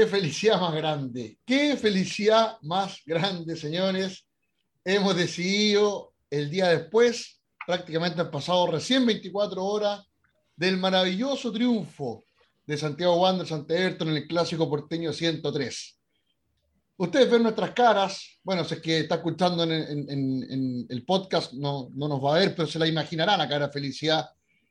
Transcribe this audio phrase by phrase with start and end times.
[0.00, 4.26] Qué felicidad más grande, qué felicidad más grande, señores.
[4.82, 10.00] Hemos decidido el día después, prácticamente han pasado recién 24 horas,
[10.56, 12.24] del maravilloso triunfo
[12.64, 16.00] de Santiago Wanderers ante Everton en el clásico porteño 103.
[16.96, 22.08] Ustedes ven nuestras caras, bueno, si es que está escuchando en, el podcast, no, no,
[22.08, 24.30] nos va a ver, pero se la imaginarán la cara de felicidad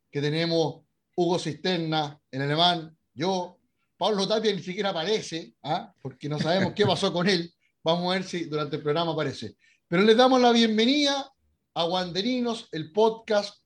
[0.10, 0.82] que tenemos
[1.16, 3.59] Hugo Cisterna en alemán, yo,
[4.00, 5.94] Pablo Tapia ni siquiera aparece, ¿ah?
[6.02, 7.54] porque no sabemos qué pasó con él.
[7.84, 9.58] Vamos a ver si durante el programa aparece.
[9.90, 11.30] Pero les damos la bienvenida
[11.74, 13.62] a Wanderinos, el podcast,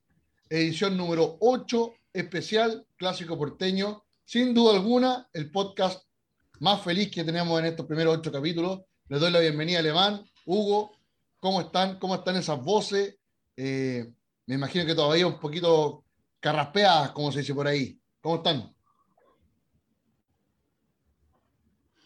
[0.48, 4.02] edición número 8, especial, clásico porteño.
[4.24, 6.04] Sin duda alguna, el podcast
[6.58, 8.80] más feliz que tenemos en estos primeros ocho capítulos.
[9.06, 10.96] Les doy la bienvenida, Alemán, Hugo.
[11.38, 12.00] ¿Cómo están?
[12.00, 13.16] ¿Cómo están esas voces?
[13.56, 14.12] Eh,
[14.46, 16.02] me imagino que todavía un poquito
[16.40, 17.96] carraspeadas, como se dice por ahí.
[18.20, 18.73] ¿Cómo están?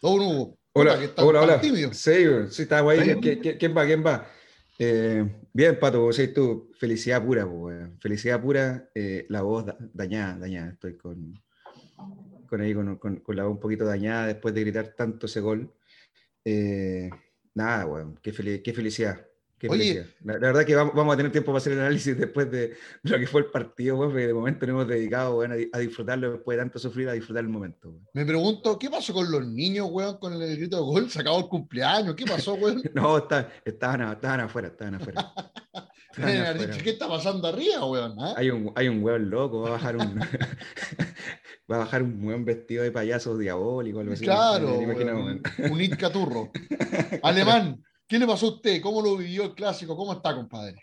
[0.02, 0.58] Hugo.
[0.72, 1.60] Hola, hola, hola.
[1.60, 1.92] Tímido.
[1.92, 2.12] Sí,
[2.50, 3.16] sí, está ahí.
[3.20, 3.84] ¿Quién, va?
[3.84, 4.26] ¿Quién va?
[4.78, 7.48] Eh, bien, Pato, vos tú, felicidad pura,
[8.00, 11.34] felicidad pura, eh, la voz dañada, dañada, estoy con,
[12.46, 15.74] con ahí, con, con, la voz un poquito dañada después de gritar tanto ese gol.
[16.44, 17.10] Eh,
[17.54, 19.26] nada, weón, qué, qué felicidad,
[19.68, 23.18] Oye, la, verdad que vamos, a tener tiempo para hacer el análisis después de lo
[23.18, 26.78] que fue el partido, porque de momento nos hemos dedicado a, disfrutarlo después de tanto
[26.78, 27.92] sufrir, a disfrutar el momento.
[28.12, 31.10] Me pregunto, ¿qué pasó con los niños, weón, con el grito de gol?
[31.10, 32.14] ¿Se acabó el cumpleaños?
[32.14, 32.82] ¿Qué pasó, weón?
[32.94, 35.32] no, estaban, estaban, afuera, estaban afuera.
[36.14, 38.14] ¿Qué está pasando arriba, weón?
[38.20, 38.34] ¿Ah?
[38.36, 40.20] Hay, un, hay un weón loco, va a bajar un,
[41.70, 44.24] va a bajar un weón vestido de payaso diabólico, algo así.
[44.24, 46.52] Claro, un, un Caturro.
[47.22, 47.82] Alemán.
[48.08, 48.80] ¿Qué le pasó a usted?
[48.80, 49.94] ¿Cómo lo vivió el clásico?
[49.94, 50.82] ¿Cómo está, compadre?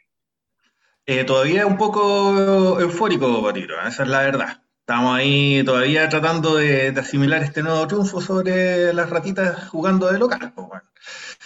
[1.08, 4.62] Eh, todavía un poco eufórico, Patito, esa es la verdad.
[4.82, 10.54] Estamos ahí todavía tratando de, asimilar este nuevo triunfo sobre las ratitas jugando de local.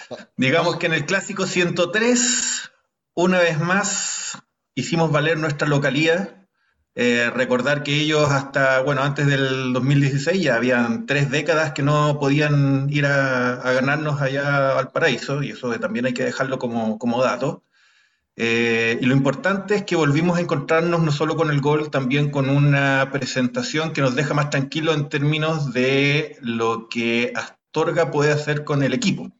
[0.09, 2.71] Pues, Digamos que en el clásico 103,
[3.13, 4.37] una vez más,
[4.75, 6.38] hicimos valer nuestra localidad
[7.01, 12.19] eh, recordar que ellos hasta, bueno, antes del 2016 ya habían tres décadas que no
[12.19, 17.23] podían ir a, ganarnos allá al paraíso, y eso también hay que dejarlo como, como
[17.23, 17.63] dato.
[18.35, 22.31] Eh, y lo importante es que volvimos a encontrarnos no solo con el gol, también
[22.31, 28.33] con una presentación que nos deja más tranquilos en términos de lo que Astorga puede
[28.33, 29.31] hacer con el equipo.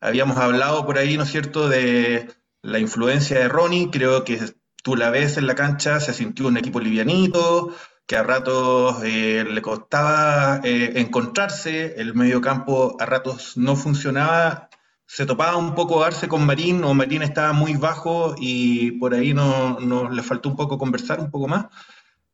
[0.00, 2.28] Habíamos hablado por ahí, ¿no es cierto?, de
[2.60, 4.40] la influencia de Ronnie, creo que
[4.84, 7.74] tú la ves en la cancha, se sintió un equipo livianito,
[8.06, 14.68] que a ratos eh, le costaba eh, encontrarse, el medio campo a ratos no funcionaba,
[15.06, 19.32] se topaba un poco Arce con Marín, o Marín estaba muy bajo y por ahí
[19.32, 19.78] no,
[20.10, 21.66] le faltó un poco conversar un poco más,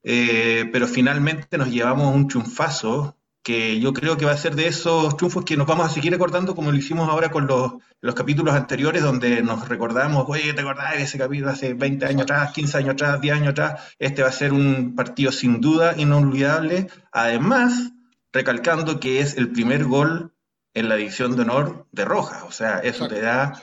[0.03, 4.67] eh, pero finalmente nos llevamos un chunfazo que yo creo que va a ser de
[4.67, 8.15] esos triunfos que nos vamos a seguir recordando como lo hicimos ahora con los, los
[8.15, 12.53] capítulos anteriores donde nos recordamos, oye, ¿te acordás de ese capítulo hace 20 años atrás,
[12.53, 13.95] 15 años atrás, 10 años atrás?
[13.99, 16.89] Este va a ser un partido sin duda inolvidable.
[17.13, 17.93] Además,
[18.33, 20.35] recalcando que es el primer gol
[20.75, 23.61] en la división de honor de Rojas, o sea, eso te da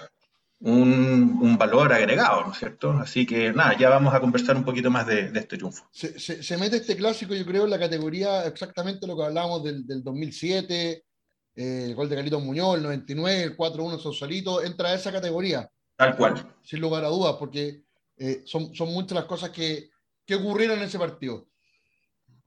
[0.59, 2.91] un, valor agregado, ¿no es cierto?
[2.91, 5.87] Así que nada, ya vamos a conversar un poquito más de, este triunfo.
[5.91, 11.05] Se, mete este clásico, yo creo, en la categoría exactamente lo que hablábamos del, 2007,
[11.55, 15.69] eh, el gol de Carlitos Muñoz, el 99, el 4-1 Sausalito, entra a esa categoría.
[15.95, 16.55] Tal cual.
[16.63, 17.83] Sin lugar a dudas, porque
[18.17, 19.89] eh, son, son muchas las cosas que,
[20.25, 21.47] que ocurrieron en ese partido.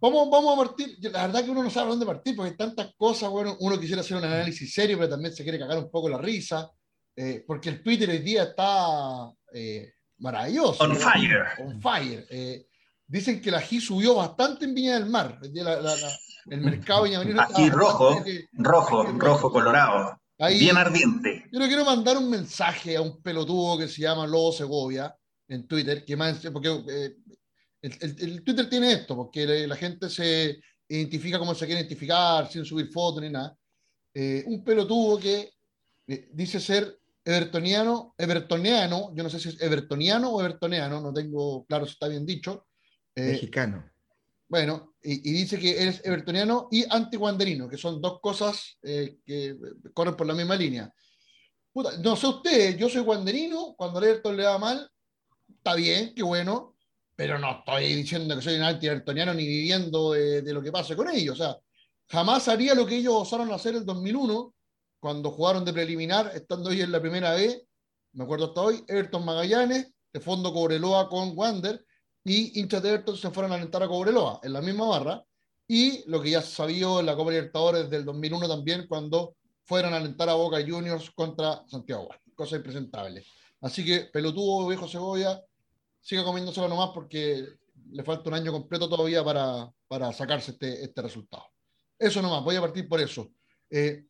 [0.00, 2.94] Vamos, vamos a partir, la verdad que uno no sabe dónde partir, porque hay tantas
[2.96, 6.08] cosas, bueno, uno quisiera hacer un análisis serio, pero también se quiere cagar un poco
[6.08, 6.70] la risa.
[7.22, 10.82] Eh, porque el Twitter hoy día está eh, maravilloso.
[10.82, 11.48] On fire.
[11.58, 12.26] On fire.
[12.30, 12.66] Eh,
[13.06, 15.38] dicen que la G subió bastante en Viña del Mar.
[15.42, 20.18] el mercado Viña Aquí rojo, rojo, rojo, colorado.
[20.38, 21.46] bien ardiente.
[21.52, 25.14] Yo le quiero mandar un mensaje a un pelotudo que se llama Lobo Segovia
[25.46, 26.70] en Twitter, que más, porque
[27.82, 30.58] el, Twitter tiene esto, porque la, gente se
[30.88, 33.54] identifica como se quiere identificar, sin subir fotos ni nada.
[34.46, 35.52] un pelotudo que
[36.32, 41.86] dice ser evertoniano, evertoniano, yo no sé si es evertoniano o evertoniano, no tengo claro
[41.86, 42.66] si está bien dicho.
[43.14, 43.90] Eh, Mexicano.
[44.48, 49.56] Bueno, y, dice que eres evertoniano y antiguanderino, que son dos cosas eh, que
[49.94, 50.92] corren por la misma línea.
[51.74, 54.90] no sé usted, yo soy guanderino, cuando el Everton le va mal,
[55.48, 56.74] está bien, qué bueno,
[57.14, 60.96] pero no estoy diciendo que soy un anti-evertoniano ni viviendo de, de, lo que pase
[60.96, 61.38] con ellos.
[61.38, 61.56] O sea,
[62.08, 64.54] jamás haría lo que ellos osaron hacer en el 2001,
[65.00, 67.66] cuando jugaron de preliminar, estando hoy en la primera B,
[68.12, 71.84] me acuerdo hasta hoy, Everton Magallanes, de fondo Cobreloa con Wander,
[72.22, 75.24] y hinchas de Everton se fueron a alentar a Cobreloa, en la misma barra,
[75.66, 79.94] y lo que ya se sabía en la Copa Libertadores del 2001 también, cuando fueron
[79.94, 83.24] a alentar a Boca Juniors contra Santiago Cosa impresentable.
[83.60, 85.42] Así que, pelotudo, viejo cebolla,
[86.00, 87.46] siga comiéndoselo nomás porque
[87.92, 91.44] le falta un año completo todavía para, para sacarse este, este resultado.
[91.98, 93.30] Eso nomás, voy a partir por eso.
[93.70, 94.06] Eh,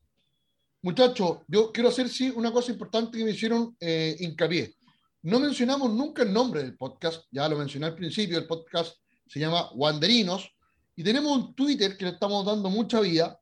[0.83, 4.75] muchachos, yo quiero hacer sí una cosa importante que me hicieron eh, hincapié.
[5.23, 8.97] No mencionamos nunca el nombre del podcast, ya lo mencioné al principio, el podcast
[9.27, 10.51] se llama Wanderinos,
[10.97, 13.39] y tenemos un Twitter que le estamos dando mucha vida,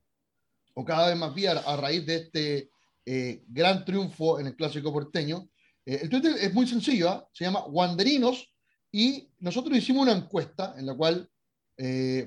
[0.75, 2.70] o cada vez más vida a raíz de este
[3.06, 5.49] eh, gran triunfo en el clásico porteño.
[5.87, 7.29] Eh, el Twitter es muy sencillo, ¿ah?
[7.32, 8.52] se llama Wanderinos,
[8.90, 11.29] y nosotros hicimos una encuesta en la cual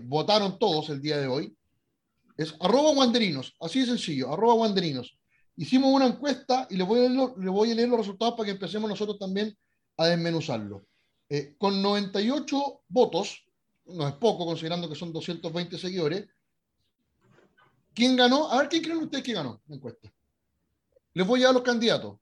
[0.03, 1.53] votaron todos el día de hoy
[2.43, 5.17] es arroba guanderinos, así de sencillo, arroba guanderinos.
[5.55, 8.45] Hicimos una encuesta y le voy, a leer, le voy a leer los resultados para
[8.45, 9.55] que empecemos nosotros también
[9.97, 10.85] a desmenuzarlo.
[11.29, 13.45] Eh, con 98 votos,
[13.85, 16.27] no es poco considerando que son 220 seguidores,
[17.93, 18.49] ¿quién ganó?
[18.51, 20.11] A ver, ¿quién creen ustedes que ganó la encuesta?
[21.13, 22.17] Les voy a dar los candidatos.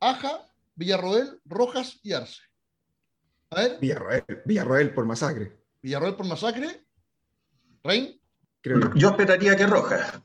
[0.00, 2.42] Aja, Villarroel, Rojas y Arce.
[3.50, 3.78] A ver.
[3.80, 5.56] Villarroel, Villarroel por masacre.
[5.82, 6.84] Villarroel por masacre.
[7.82, 8.20] Rein.
[8.62, 10.24] Yo esperaría que roja.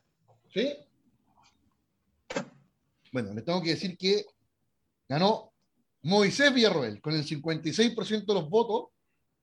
[0.54, 0.74] ¿Sí?
[3.12, 4.26] Bueno, le tengo que decir que
[5.08, 5.52] ganó
[6.04, 8.90] Moisés Villarroel con el 56% de los votos.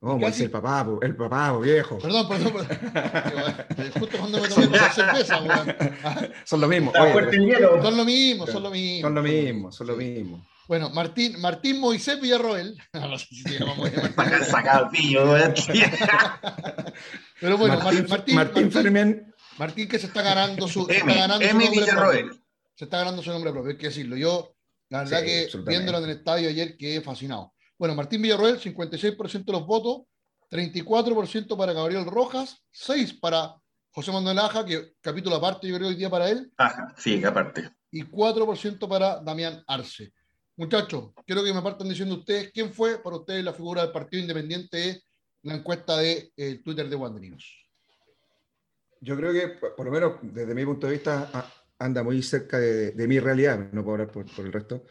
[0.00, 1.98] Oh, Moisés, el papá, el papá, viejo.
[1.98, 3.90] Perdón, perdón, perdón.
[3.98, 5.38] Justo cuando me tomé la cerveza,
[6.44, 6.92] Son lo mismo.
[6.92, 9.06] son lo mismo, son lo mismo.
[9.06, 10.46] Son lo mismo, son lo mismo.
[10.68, 12.76] Bueno, Martín, Martín Moisés Villarroel.
[12.92, 14.14] No sé si se llama Moisés.
[14.46, 15.34] sacado pillo,
[17.40, 21.58] Pero bueno, Martín, Martín, Martín, Martín, que se está ganando su, se está ganando su
[21.58, 22.40] nombre propio.
[22.74, 24.16] Se está ganando su nombre propio, hay que decirlo.
[24.16, 24.54] Yo,
[24.88, 27.52] la verdad que viéndolo en el estadio ayer quedé fascinado.
[27.78, 30.06] Bueno, Martín Villarroel, 56% de los votos,
[30.50, 33.54] 34% para Gabriel Rojas, 6 para
[33.90, 36.52] José Manuel Aja, que capítulo aparte yo creo hoy día para él.
[36.56, 37.70] Aja, sí, aparte.
[37.90, 40.12] Y 4% para Damián Arce.
[40.56, 44.22] Muchachos, quiero que me partan diciendo ustedes quién fue para ustedes la figura del Partido
[44.22, 45.02] Independiente de
[45.42, 47.66] la encuesta de eh, Twitter de Wanderinos.
[49.00, 51.30] Yo creo que, por lo menos desde mi punto de vista,
[51.78, 54.84] anda muy cerca de, mi realidad, no puedo hablar por, el resto.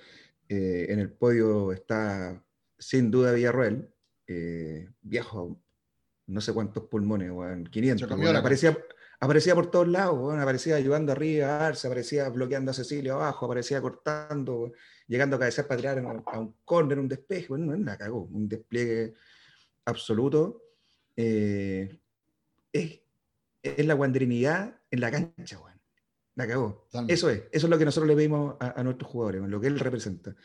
[0.47, 2.41] Eh, en el podio está
[2.79, 3.89] sin duda Villarroel,
[4.27, 5.61] eh, viejo,
[6.27, 7.31] no sé cuántos pulmones,
[7.69, 8.11] 500.
[8.35, 8.77] aparecía,
[9.19, 14.71] aparecía por todos lados, aparecía ayudando arriba, se aparecía bloqueando a Cecilia abajo, aparecía cortando,
[15.07, 19.15] llegando a cabecear para tirar a, un córner, un despeje, bueno, la cagó, un despliegue
[19.87, 20.61] absoluto.
[21.15, 21.99] Eh,
[22.71, 22.99] es,
[23.63, 25.81] es, la guandrinidad en la cancha, weón.
[26.35, 26.87] La cagó.
[27.07, 29.79] Eso es, eso es lo que nosotros le pedimos a, nuestros jugadores, lo que él
[29.79, 30.35] representa.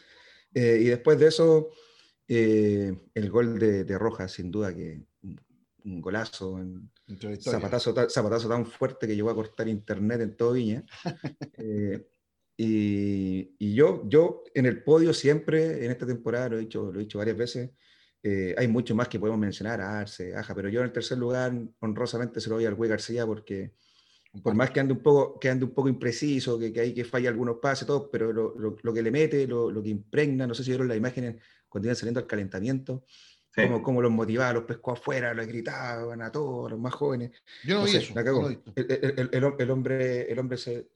[0.55, 1.69] Eh, y después de eso,
[2.27, 5.03] eh, el gol de, de Rojas, sin duda que
[5.85, 6.91] un, golazo, un
[7.39, 10.85] zapatazo, zapatazo, tan fuerte que llegó a cortar internet en todo Viña.
[12.55, 17.01] Y, y, yo, yo en el podio siempre, en esta temporada, lo he dicho, lo
[17.01, 17.71] he dicho varias veces,
[18.23, 21.53] eh, hay mucho más que podemos mencionar, Arce, Aja, pero yo en el tercer lugar,
[21.81, 23.73] honrosamente se lo doy al Güey García porque
[24.43, 27.05] por más que ande un poco, que ande un poco impreciso, que, que hay que
[27.05, 30.55] falla algunos pases, todo, pero lo, lo, que le mete, lo, lo, que impregna, no
[30.55, 31.37] sé si vieron las imágenes
[31.69, 33.05] cuando iban saliendo al calentamiento,
[33.55, 37.33] como, como, los motivaba, los pescó afuera, los gritaban a todos, los más jóvenes.
[37.65, 38.15] Yo no, vi eso.
[38.17, 40.89] el, el, el, hombre, el hombre se,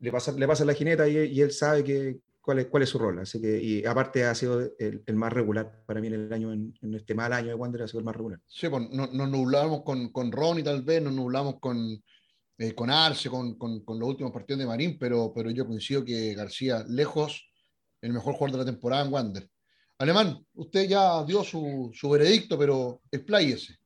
[0.00, 2.90] le pasa, le pasa la jineta y, y él sabe que, cuál es, cuál es
[2.90, 3.18] su rol.
[3.18, 6.52] Así que, y aparte ha sido el, el más regular para mí en el año,
[6.52, 8.38] en, este mal año de Wander, ha sido el más regular.
[8.46, 12.02] Sí, pues nos no nublamos con, con Ronnie tal vez, nos nublamos con,
[12.58, 16.04] eh, con Arce, con, con, con, los últimos partidos de Marín, pero, pero yo coincido
[16.04, 17.48] que García, lejos,
[18.02, 19.50] el mejor jugador de la temporada en Wander.
[19.96, 23.78] Alemán, usted ya dio su, su veredicto, pero expláyese.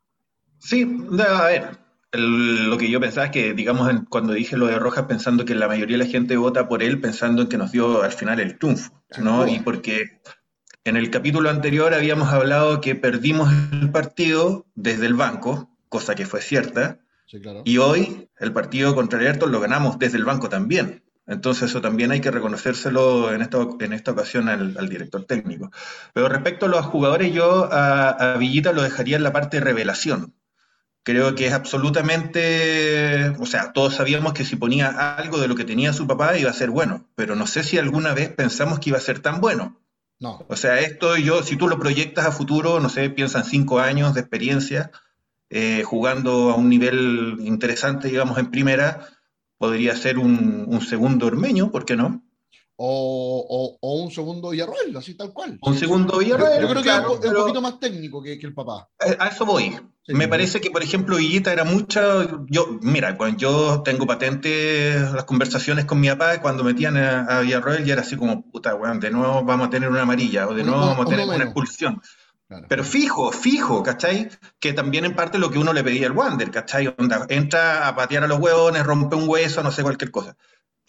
[0.58, 0.84] Sí,
[1.20, 1.78] a ver,
[2.18, 5.68] lo que yo pensaba es que, digamos, cuando dije lo de Rojas, pensando que la
[5.68, 8.58] mayoría de la gente vota por él, pensando en que nos dio al final el
[8.58, 9.46] triunfo, ¿no?
[9.46, 10.20] Y porque
[10.84, 16.26] en el capítulo anterior habíamos hablado que perdimos el partido desde el banco, cosa que
[16.26, 17.00] fue cierta,
[17.64, 21.04] y hoy el partido contra el Ayrton lo ganamos desde el banco también.
[21.26, 25.70] Entonces eso también hay que reconocérselo en esta, en esta ocasión al, director técnico.
[26.14, 29.64] Pero respecto a los jugadores, yo a, a Villita lo dejaría en la parte de
[29.64, 30.34] revelación,
[31.02, 35.64] Creo que es absolutamente, o sea, todos sabíamos que si ponía algo de lo que
[35.64, 38.90] tenía su papá iba a ser bueno, pero no sé si alguna vez pensamos que
[38.90, 39.80] iba a ser tan bueno.
[40.20, 40.44] No.
[40.48, 44.14] O sea, esto yo, si tú lo proyectas a futuro, no sé, piensan cinco años
[44.14, 44.90] de experiencia,
[45.50, 49.08] eh, jugando a un nivel interesante, digamos, en primera,
[49.56, 52.22] podría ser un, segundo ormeño, ¿por qué no?
[52.80, 55.58] O, o, un segundo Villarroel, así tal cual.
[55.62, 56.62] Un segundo Villarroel.
[56.62, 58.88] Yo creo que es, un poquito más técnico que, que el papá.
[59.04, 59.76] Eh, a eso voy.
[60.06, 62.28] Me parece que, por ejemplo, Villita era mucha.
[62.46, 67.84] Yo, mira, cuando yo tengo patente las conversaciones con mi papá, cuando metían a, Villarroel,
[67.84, 70.62] ya era así como, puta, weón, de nuevo vamos a tener una amarilla, o de
[70.62, 72.00] nuevo vamos a tener una expulsión.
[72.68, 74.30] Pero fijo, fijo, ¿cachai?
[74.60, 76.94] Que también en parte lo que uno le pedía al Wander, ¿cachai?
[77.28, 80.36] entra a patear a los huevones, rompe un hueso, no sé, cualquier cosa.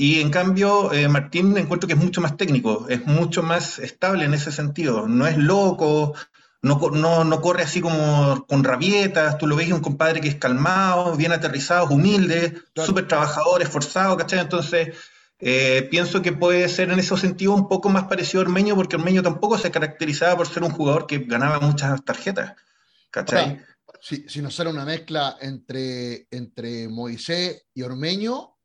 [0.01, 4.23] Y en cambio, eh, Martín encuentro que es mucho más técnico, es mucho más estable
[4.23, 5.09] en ese sentido.
[5.09, 6.15] No es loco,
[6.61, 9.37] no, no, no corre así como con rabietas.
[9.37, 14.39] Tú lo ves un compadre que es calmado, bien aterrizado, humilde, súper trabajador, esforzado, ¿cachai?
[14.39, 14.95] Entonces,
[15.37, 18.95] eh, pienso que puede ser en ese sentido un poco más parecido a Ormeño, porque
[18.95, 22.53] Ormeño tampoco se caracterizaba por ser un jugador que ganaba muchas tarjetas.
[23.11, 23.59] ¿Cachai?
[23.99, 28.58] si, si nos sale una mezcla entre, entre Moisés y Ormeño,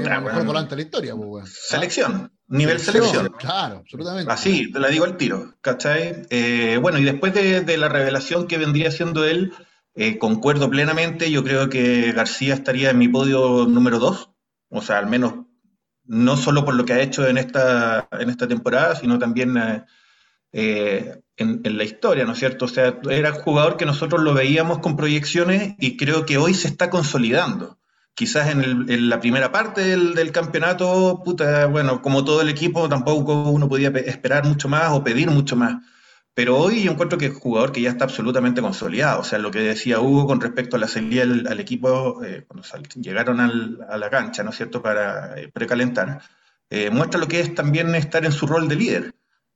[0.00, 1.14] tenemos el mejor volante de la historia.
[1.14, 4.32] Pues, selección, nivel selección, Claro, absolutamente.
[4.32, 6.26] Así, te la digo al tiro, ¿cachai?
[6.30, 9.52] Eh, bueno, y después de, la revelación que vendría siendo él,
[9.94, 14.30] eh, concuerdo plenamente, yo creo que García estaría en mi podio número 2,
[14.70, 15.46] o sea, al menos
[16.04, 19.56] no solo por lo que ha hecho en esta, en esta temporada, sino también
[20.52, 22.64] eh, en, en, la historia, ¿no es cierto?
[22.64, 26.54] O sea, era un jugador que nosotros lo veíamos con proyecciones y creo que hoy
[26.54, 27.78] se está consolidando
[28.14, 33.68] quizás en, la primera parte del, campeonato, puta, bueno, como todo el equipo, tampoco uno
[33.68, 35.82] podía esperar mucho más o pedir mucho más.
[36.34, 39.20] Pero hoy yo encuentro que es un jugador que ya está absolutamente consolidado.
[39.20, 42.66] O sea, lo que decía Hugo con respecto a la salida al, equipo, eh, cuando
[42.96, 46.22] llegaron a la cancha, ¿no es cierto?, para eh, precalentar,
[46.70, 49.14] eh, muestra lo que es también estar en su rol de líder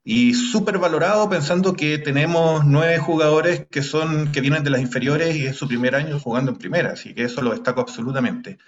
[0.08, 5.34] y súper valorado pensando que tenemos nueve jugadores que son que vienen de las inferiores
[5.34, 8.58] y es su primer año jugando en primera, así que eso lo destaco absolutamente.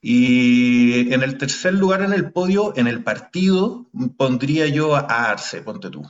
[0.00, 5.62] Y en el tercer lugar en el podio, en el partido, pondría yo a Arce,
[5.62, 6.02] ponte tú.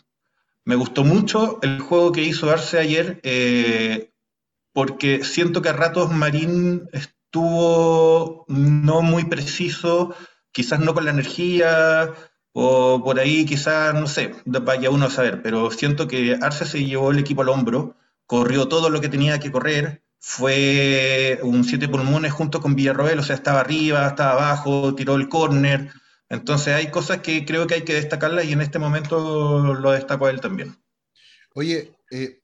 [0.64, 4.14] Me gustó mucho el juego que hizo Arce ayer, eh,
[4.73, 10.14] porque siento que a ratos Marín estuvo no muy preciso,
[10.50, 12.14] quizás no con la energía,
[12.52, 16.85] o por ahí quizás, no sé, vaya uno a saber, pero siento que Arce se
[16.85, 21.88] llevó el equipo al hombro, corrió todo lo que tenía que correr, fue un siete
[21.88, 25.90] pulmones junto con Villarroel, o sea, estaba arriba, estaba abajo, tiró el córner.
[26.28, 30.26] Entonces hay cosas que creo que hay que destacarlas y en este momento lo destaco
[30.26, 30.76] a él también.
[31.54, 32.40] Oye, eh,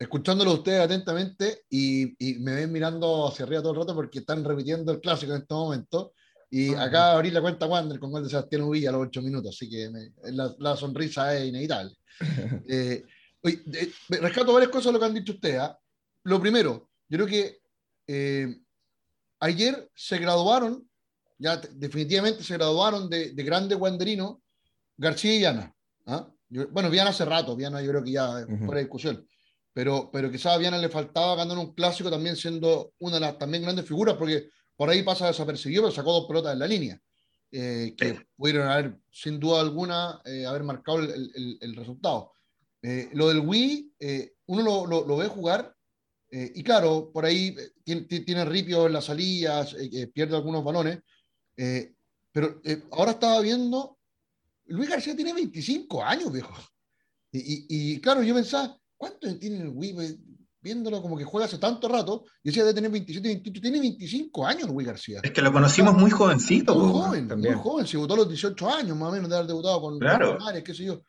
[0.00, 4.44] escuchándolo ustedes atentamente y, y, me ven mirando hacia arriba todo el rato porque están
[4.44, 6.14] repitiendo el clásico en este momento.
[6.54, 9.22] Y ah, acá abrí la cuenta Wander con gol de Sebastián Uvilla a los ocho
[9.22, 9.90] minutos, así que
[10.24, 11.96] la, sonrisa es inevitable.
[12.68, 13.06] eh,
[14.10, 15.60] rescato varias cosas de lo que han dicho ustedes.
[15.60, 15.78] ¿ah?
[16.24, 17.62] Lo primero, yo creo que
[18.06, 18.54] eh,
[19.40, 20.86] ayer se graduaron,
[21.38, 24.36] ya definitivamente se graduaron de, de grandes wanderinos
[24.98, 25.74] García y Viana.
[26.04, 26.28] ¿ah?
[26.70, 29.26] bueno, Viana hace rato, Viana yo creo que ya uh fuera de discusión.
[29.72, 33.38] Pero, pero quizás a Viana le faltaba ganar un clásico también siendo una de las
[33.38, 34.50] también grandes figuras, porque
[34.82, 37.00] por ahí pasa desapercibido, pero sacó dos pelotas en la línea,
[37.52, 42.32] eh, que pudieron haber, sin duda alguna, eh, haber marcado el, el, resultado.
[42.82, 43.92] Eh, lo del Wii,
[44.46, 45.72] uno lo, lo, lo, ve jugar,
[46.32, 49.76] y claro, por ahí tiene, tiene ripio en las salidas,
[50.12, 50.98] pierde algunos balones,
[52.32, 52.60] pero
[52.90, 54.00] ahora estaba viendo,
[54.64, 56.54] Luis García tiene 25 años, viejo.
[57.30, 60.18] Y, y, y claro, yo pensaba, ¿cuánto tiene el Wii?
[60.62, 64.46] Viéndolo como que juega hace tanto rato, y decía de tener 27, 28, tiene 25
[64.46, 65.20] años Luis García.
[65.22, 66.74] Es que lo conocimos muy jovencito.
[66.74, 69.48] Muy joven, muy joven, se votó a los 18 años más o menos de haber
[69.48, 70.38] debutado con claro.
[70.38, 71.02] Mares, qué sé yo.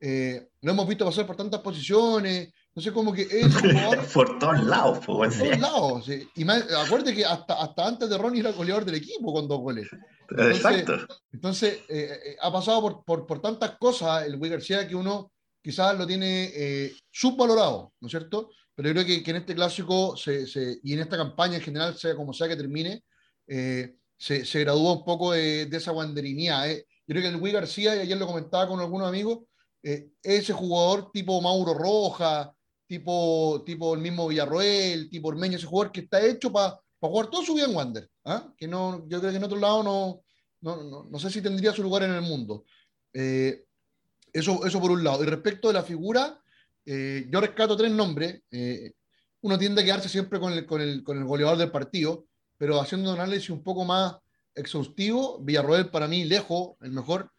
[0.00, 4.06] Eh, lo hemos visto pasar por tantas posiciones, no sé cómo que es jugador...
[4.14, 6.28] por todos lados, por todos lados, sí.
[6.36, 9.58] Y más, acuérdate que hasta, hasta antes de Ronnie era goleador del equipo con dos
[9.58, 9.88] goles.
[10.30, 11.14] Entonces, Exacto.
[11.32, 15.32] Entonces, eh, eh, ha pasado por, por, por, tantas cosas el Luis García que uno
[15.62, 18.50] quizás lo tiene eh, subvalorado, ¿no es cierto?
[18.78, 21.62] Pero yo creo que, que en este clásico se, se, y en esta campaña en
[21.62, 23.02] general, sea como sea que termine,
[23.48, 26.70] eh, se, se, gradúa un poco de, de esa guanderinía.
[26.70, 26.86] Eh.
[27.04, 29.40] Yo creo que el Luis García, y ayer lo comentaba con algunos amigos,
[29.82, 32.54] eh, ese jugador tipo Mauro Roja,
[32.86, 37.42] tipo, tipo el mismo Villarroel, tipo Ormeño, ese jugador que está hecho para jugar todo
[37.42, 38.08] su vida en Wander.
[38.26, 38.54] ¿ah?
[38.56, 40.22] Que no, yo creo que en otro lado no,
[40.60, 42.64] no, no, no sé si tendría su lugar en el mundo.
[43.12, 43.64] Eh,
[44.32, 45.24] eso, eso por un lado.
[45.24, 46.40] Y respecto de la figura,
[46.90, 48.40] eh, yo rescato tres nombres.
[48.50, 48.92] Eh,
[49.42, 52.26] uno tiende a quedarse siempre con el, con, el, con el, goleador del partido,
[52.56, 54.16] pero haciendo un análisis un poco más
[54.54, 57.30] exhaustivo, Villarroel para mí lejos, el mejor.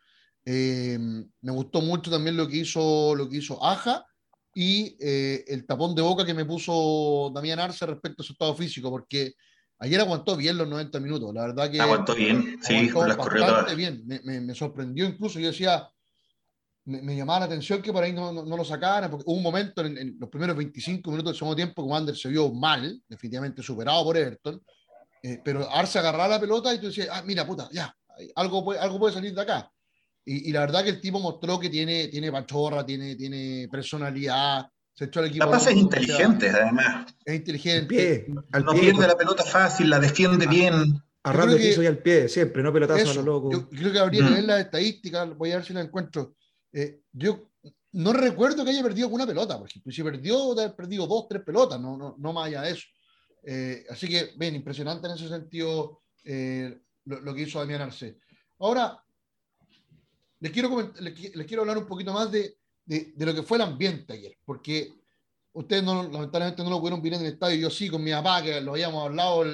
[0.45, 0.97] Eh,
[1.41, 4.05] me gustó mucho también lo que hizo, lo que hizo Aja
[4.53, 8.89] y el tapón de boca que me puso Damián Arce respecto a su estado físico,
[8.89, 9.33] porque
[9.81, 11.79] Ayer aguantó bien los 90 minutos, la verdad que...
[11.79, 14.03] Aguantó bien, sí, bastante bien.
[14.05, 15.87] Me, me, sorprendió incluso, yo decía,
[16.89, 19.85] me, llamaba la atención que por ahí no, no, lo sacaran, porque hubo un momento
[19.85, 24.03] en, los primeros 25 minutos del segundo tiempo que Wander se vio mal, definitivamente superado
[24.03, 24.61] por Everton,
[25.21, 27.95] eh, pero Arce agarraba la pelota y tú decías, ah, mira, puta, ya,
[28.35, 29.71] algo puede, algo puede salir de acá.
[30.25, 35.05] Y, la verdad que el tipo mostró que tiene, tiene pachorra, tiene, tiene personalidad, se
[35.05, 35.45] echó al equipo.
[35.45, 37.15] La pasa es inteligente, además.
[37.25, 38.27] Es inteligente.
[38.27, 41.03] no pierde la pelota fácil, la defiende ah, bien.
[41.23, 43.51] Agarrando el piso y al pie, siempre, no pelotazo a lo loco.
[43.51, 44.33] Yo creo que habría que mm.
[44.35, 46.35] ver las estadísticas, voy a ver si la encuentro.
[46.71, 47.49] Eh, yo
[47.93, 49.91] no recuerdo que haya perdido alguna pelota, por ejemplo.
[49.91, 52.87] Si perdió, debe haber perdido dos, tres pelotas, no, no, no más allá de eso.
[53.43, 58.19] Eh, así que, bien, impresionante en ese sentido eh, lo, que hizo Damián Arce.
[58.59, 59.01] Ahora,
[60.39, 64.13] les quiero, les, quiero hablar un poquito más de, de, lo que fue el ambiente
[64.13, 64.93] ayer, porque
[65.53, 68.43] ustedes no, lamentablemente no lo pudieron ver en el estadio, yo sí con mi papá,
[68.43, 69.51] que lo habíamos hablado el,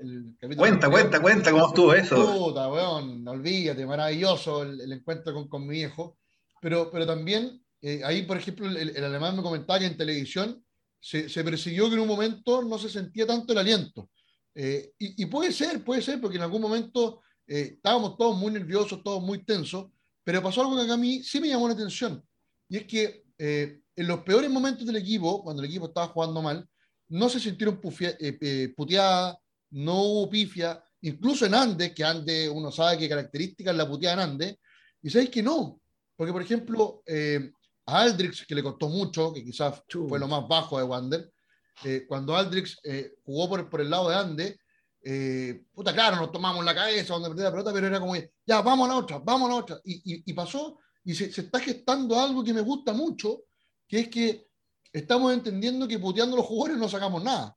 [0.00, 0.68] el, capítulo.
[0.68, 2.32] Cuenta, cuenta, cuenta cómo estuvo eso.
[2.36, 6.18] Puta, weón, olvídate, maravilloso el, encuentro con, con, mi viejo.
[6.62, 10.64] Pero, pero también, eh, ahí, por ejemplo, el, alemán me comentaba que en televisión
[11.00, 14.08] se, se, persiguió que en un momento no se sentía tanto el aliento.
[14.54, 18.52] Eh, y, y, puede ser, puede ser, porque en algún momento eh, estábamos todos muy
[18.52, 19.90] nerviosos, todos muy tensos,
[20.22, 22.22] pero pasó algo que a mí sí me llamó la atención,
[22.68, 26.40] y es que eh, en los peores momentos del equipo, cuando el equipo estaba jugando
[26.40, 26.66] mal,
[27.08, 29.36] no se sintieron eh, eh, puteadas,
[29.70, 34.30] no hubo pifia, incluso en Andes, que Andes uno sabe qué características la puteada en
[34.30, 34.56] Andes,
[35.02, 35.81] y sabéis que no,
[36.16, 37.02] porque por ejemplo,
[37.86, 41.32] a Aldrix, que le costó mucho, que quizás fue lo más bajo de Wander,
[42.06, 42.78] cuando Aldrix
[43.24, 44.56] jugó por, por el lado de Andes,
[45.04, 48.14] eh, puta, claro, nos tomamos la cabeza donde perdía la pelota, pero era como,
[48.46, 49.80] ya, vamos a la otra, vamos a la otra.
[49.84, 53.44] Y, y, pasó, y se, se, está gestando algo que me gusta mucho,
[53.88, 54.46] que es que
[54.92, 57.56] estamos entendiendo que puteando los jugadores no sacamos nada.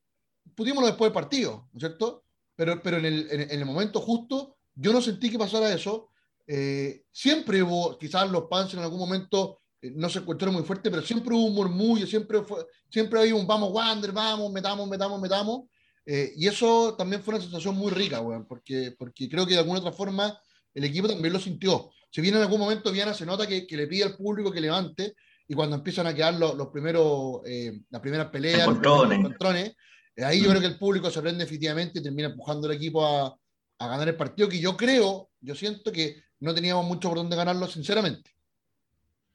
[0.55, 2.23] Puteémoslo después del partido, ¿no es cierto?
[2.55, 6.09] Pero, pero en, el, en, el momento justo, yo no sentí que pasara eso.
[6.47, 10.89] Eh, siempre hubo, quizás los Panzers en algún momento eh, no se encontraron muy fuerte,
[10.89, 15.21] pero siempre hubo un murmullo, siempre, fue, siempre había un vamos, Wander, vamos, metamos, metamos,
[15.21, 15.61] metamos.
[16.05, 19.59] Eh, y eso también fue una sensación muy rica, weón, porque, porque creo que de
[19.59, 20.39] alguna otra forma
[20.73, 21.91] el equipo también lo sintió.
[22.11, 24.61] Si bien en algún momento Viana se nota que, que le pide al público que
[24.61, 25.15] levante,
[25.47, 29.75] y cuando empiezan a quedar los, los primeros, eh, las primeras peleas, los contrones,
[30.15, 33.05] eh, ahí yo creo que el público se prende definitivamente y termina empujando al equipo
[33.05, 33.37] a,
[33.79, 37.35] a, ganar el partido, que yo creo, yo siento que no teníamos mucho por dónde
[37.35, 38.31] ganarlo, sinceramente.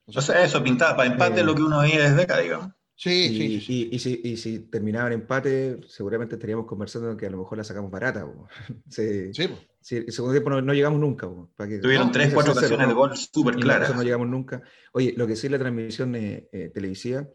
[0.07, 2.73] O sea, eso pintaba para empate lo que uno veía desde acá, digamos.
[2.97, 7.31] Sí, y, sí, Y, si, y si terminaba en empate, seguramente estaríamos conversando que a
[7.31, 8.31] lo mejor la sacamos barata.
[8.91, 9.49] sí, sí,
[9.81, 11.27] sí, el segundo tiempo no, llegamos nunca.
[11.57, 13.97] Tuvieron tres, cuatro ocasiones de gol súper claras.
[13.97, 14.63] No llegamos nunca.
[14.93, 17.27] Oye, lo que sí la transmisión eh, televisiva,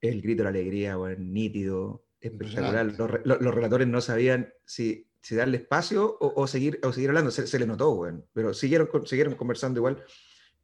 [0.00, 2.86] el grito de la alegría, bueno, nítido, espectacular.
[2.86, 7.30] Los, los, relatores no sabían si, si darle espacio o, seguir, o seguir hablando.
[7.30, 10.02] Se, se le notó, bueno, pero siguieron, siguieron conversando igual,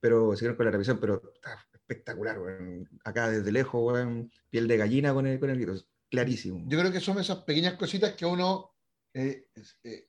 [0.01, 1.23] pero siguieron con la revisión, pero
[1.73, 2.39] espectacular,
[3.05, 3.99] Acá desde lejos,
[4.51, 6.65] piel de gallina con el, con el grito, clarísimo.
[6.69, 8.75] Yo creo que son esas pequeñas cositas que uno.
[9.13, 9.49] Eh,
[9.85, 10.09] eh,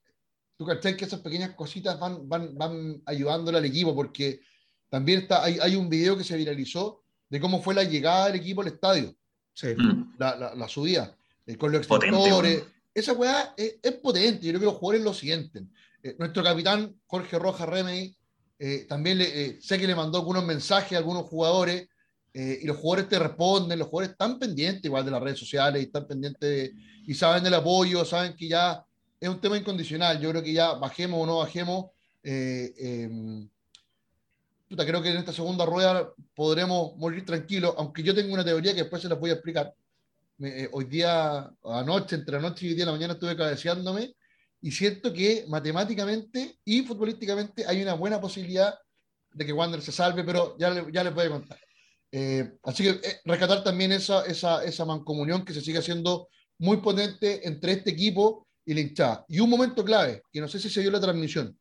[0.57, 4.41] tú cachai que esas pequeñas cositas van, van, van ayudándole al equipo, porque
[4.89, 8.37] también está, hay, hay un video que se viralizó de cómo fue la llegada del
[8.37, 9.15] equipo al estadio.
[9.61, 10.15] Mm.
[10.17, 12.63] La, la, subida, eh, con los extintores.
[12.95, 15.69] Esa weá es, potente, yo creo que los jugadores lo sienten.
[16.17, 18.15] nuestro capitán Jorge Rojas Remedy
[18.57, 21.89] eh, también eh, sé que le mandó algunos mensajes a algunos jugadores
[22.33, 25.81] eh, y los jugadores te responden, los jugadores están pendientes igual de las redes sociales
[25.81, 26.71] y están pendientes
[27.05, 28.83] y saben del apoyo, saben que ya
[29.19, 30.19] es un tema incondicional.
[30.19, 31.87] Yo creo que ya bajemos o no bajemos.
[32.23, 33.47] Em,
[34.69, 38.81] creo que en esta segunda rueda podremos morir tranquilos, aunque yo tengo una teoría que
[38.81, 39.73] después se las voy a explicar.
[40.71, 44.15] Hoy día, anoche, entre anoche y hoy día de la mañana estuve cabeceándome
[44.61, 48.73] y siento que matemáticamente y futbolísticamente hay una buena posibilidad
[49.31, 51.59] de que Wander se salve, pero ya, le, ya les voy a contar.
[52.11, 56.77] Eh, así que eh, rescatar también esa, esa, esa mancomunión que se sigue haciendo muy
[56.77, 59.25] potente entre este equipo y la hinchada.
[59.27, 61.57] Y un momento clave, que no sé si se dio la transmisión.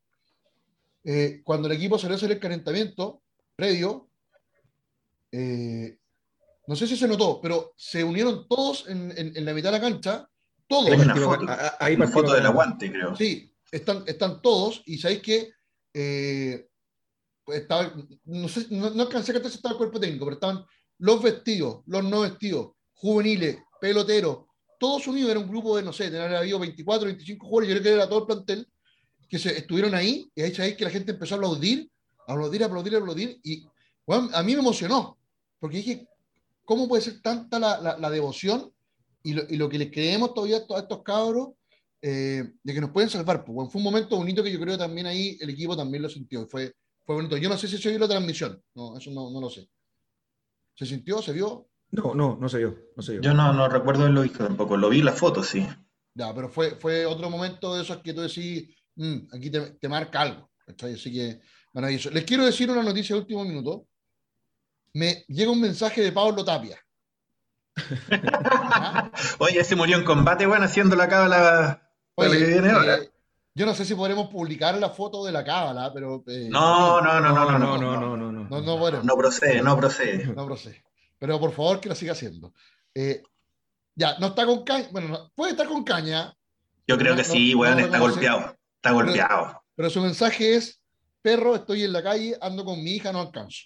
[1.02, 3.22] Eh, cuando el equipo salió a hacer el calentamiento
[3.56, 4.08] previo,
[6.66, 9.78] no sé si se notó, pero se unieron todos en, en, en la mitad de
[9.78, 10.28] la cancha
[10.66, 10.90] todos.
[10.90, 11.46] Hay una foto,
[11.80, 13.14] hay una foto del aguante, creo.
[13.16, 15.52] Sí, están, están todos y sabéis que
[15.92, 16.68] eh,
[17.44, 17.92] pues estaba,
[18.24, 20.64] no, sé, no, no alcancé a estaba el cuerpo técnico, pero estaban
[20.98, 24.46] los vestidos, los no vestidos, juveniles, peloteros,
[24.78, 27.82] todos unidos, era un grupo de, no sé, tener habido 24, 25 jugadores, yo creo
[27.82, 28.68] que era todo el plantel,
[29.28, 31.90] que se, estuvieron ahí, y ahí sabéis que la gente empezó a aplaudir,
[32.26, 33.66] a aplaudir, aplaudir, aplaudir, y
[34.06, 35.18] bueno, a mí me emocionó,
[35.58, 36.08] porque dije,
[36.64, 38.72] ¿cómo puede ser tanta la, la, la devoción
[39.22, 41.54] y lo, y lo que les creemos todavía a estos cabros,
[42.06, 43.42] eh, de que nos pueden salvar.
[43.42, 46.46] Pues, fue un momento bonito que yo creo también ahí el equipo también lo sintió.
[46.46, 47.38] Fue, fue bonito.
[47.38, 49.66] Yo no sé si se vio la transmisión, no, eso no, no lo sé.
[50.74, 51.22] ¿Se sintió?
[51.22, 51.70] ¿Se vio?
[51.92, 52.76] No, no, no se vio.
[52.94, 54.76] No se Yo no, no recuerdo lo visto tampoco.
[54.76, 55.66] Lo vi en la foto, sí.
[56.12, 59.88] Ya, pero fue, fue otro momento de esos que tú decís, mm, aquí te, te,
[59.88, 60.50] marca algo.
[60.66, 61.40] Así que,
[61.72, 62.10] maravilloso.
[62.10, 63.86] Les quiero decir una noticia de último minuto.
[64.94, 66.78] Me llega un mensaje de Pablo Tapia.
[69.38, 71.84] Oye, ese murió en combate, bueno, haciendo la cábala
[72.16, 73.10] eh,
[73.56, 76.24] yo no sé si podremos publicar la foto de la cábala, pero.
[76.26, 79.76] Eh, no, no, no, no, no, no, no, no, no, no, no, no, procede, no
[79.76, 80.26] procede.
[80.26, 80.84] No procede.
[81.18, 82.52] Pero por favor que lo siga haciendo.
[82.94, 83.22] Eh,
[83.94, 84.88] ya, no está con caña.
[84.90, 86.34] Bueno, puede estar con caña.
[86.86, 88.56] Yo creo que sí, weón, está golpeado.
[88.76, 89.62] Está golpeado.
[89.76, 90.80] Pero, su mensaje es:
[91.22, 93.64] perro, estoy en la calle, ando con mi hija, no alcanzo.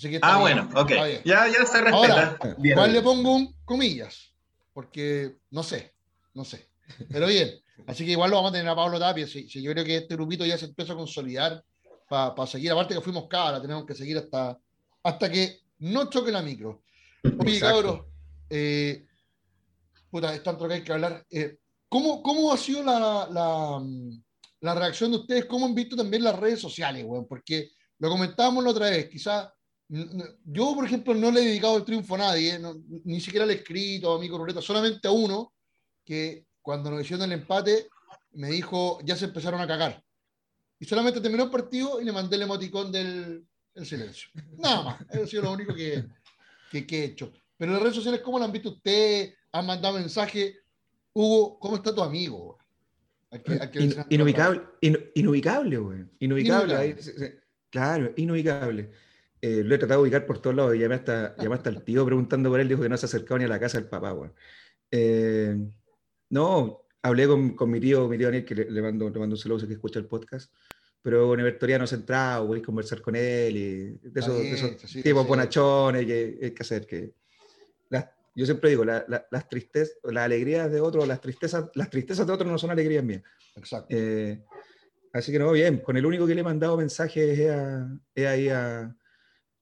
[0.00, 0.92] Así que ah, bueno, ok.
[1.26, 1.92] Ya, ya se respeta.
[1.92, 4.32] Ahora, igual le pongo un comillas,
[4.72, 5.92] porque no sé,
[6.32, 6.70] no sé.
[7.10, 7.50] Pero bien,
[7.86, 9.26] así que igual lo vamos a tener a Pablo Tapia.
[9.26, 11.62] Sí, yo creo que este grupito ya se empezó a consolidar
[12.08, 12.72] para seguir.
[12.72, 14.58] Aparte que fuimos cara, tenemos que seguir hasta,
[15.02, 16.82] hasta que no choque la micro.
[17.38, 18.06] Oye, cabros,
[18.48, 19.06] eh,
[20.10, 21.26] puta, es tanto que hay que hablar.
[21.30, 21.58] Eh,
[21.90, 23.84] ¿cómo, ¿Cómo ha sido la, la,
[24.60, 25.44] la, reacción de ustedes?
[25.44, 27.26] ¿Cómo han visto también las redes sociales, weón?
[27.28, 29.46] Porque lo comentábamos la otra vez, quizás
[30.44, 32.60] yo, por ejemplo, no le he dedicado el triunfo a nadie,
[33.04, 35.52] ni siquiera le he escrito a mi corruleta, solamente a uno
[36.04, 37.88] que cuando nos hicieron el empate
[38.32, 40.02] me dijo, ya se empezaron a cagar.
[40.78, 43.44] Y solamente terminó el partido y le mandé el emoticón del,
[43.82, 44.30] silencio.
[44.58, 46.04] Nada más, eso ha sido lo único que,
[46.70, 47.32] que, he hecho.
[47.56, 49.34] Pero en las redes sociales, ¿cómo lo han visto ustedes?
[49.52, 50.56] ¿Han mandado mensaje?
[51.12, 52.58] Hugo, ¿cómo está tu amigo?
[54.08, 54.62] inubicable,
[55.14, 56.04] inubicable, güey.
[56.20, 56.96] Inubicable.
[57.70, 58.90] claro, inubicable.
[59.42, 60.74] Eh, lo he tratado de ubicar por todos lados.
[60.76, 63.38] Llamé hasta, llamé hasta el tío preguntando por él, dijo que no se ha acercado
[63.38, 64.30] ni a la casa del papá, güey.
[64.90, 65.56] Eh,
[66.30, 69.38] no, hablé con, con, mi tío, mi tío Daniel, que le, mando, le mando un
[69.38, 70.52] saludo que escucha el podcast,
[71.02, 75.26] pero un evertoriano centrado, voy a conversar con él y de esos, de esos tipos
[75.26, 76.86] bonachones que hay que hacer.
[76.86, 77.14] Que,
[78.34, 82.50] yo siempre digo, las tristezas, las alegrías de otros, las tristezas, las tristezas de otros
[82.50, 83.22] no son alegrías mías.
[83.56, 83.88] Exacto.
[83.90, 84.44] Eh,
[85.12, 87.52] así que no, bien, con el único que le he mandado mensajes es,
[88.14, 88.94] es ahí a,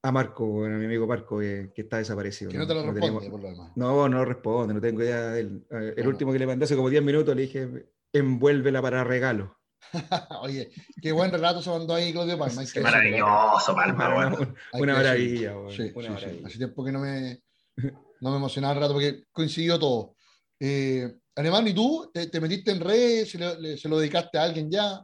[0.03, 2.51] a Marco, a mi amigo Marco, que, está desaparecido.
[2.51, 3.73] Que no, te lo responde, por lo demás.
[3.77, 5.67] No, no responde, no tengo idea de él.
[5.97, 9.59] El último que le mandé hace como 10 minutos le dije, envuélvela para regalo.
[10.43, 12.63] Oye, qué buen relato se mandó ahí Claudio Palma.
[12.83, 14.55] maravilloso, Palma, bueno.
[14.75, 16.47] Una, maravilla, sí, una maravilla.
[16.47, 17.43] Hace tiempo que no me,
[18.21, 20.15] no me emocionaba el rato porque coincidió todo.
[20.61, 23.31] Eh, Alemán, ¿y tú te, metiste en redes?
[23.31, 25.01] ¿Se, ¿Se lo dedicaste a alguien ya?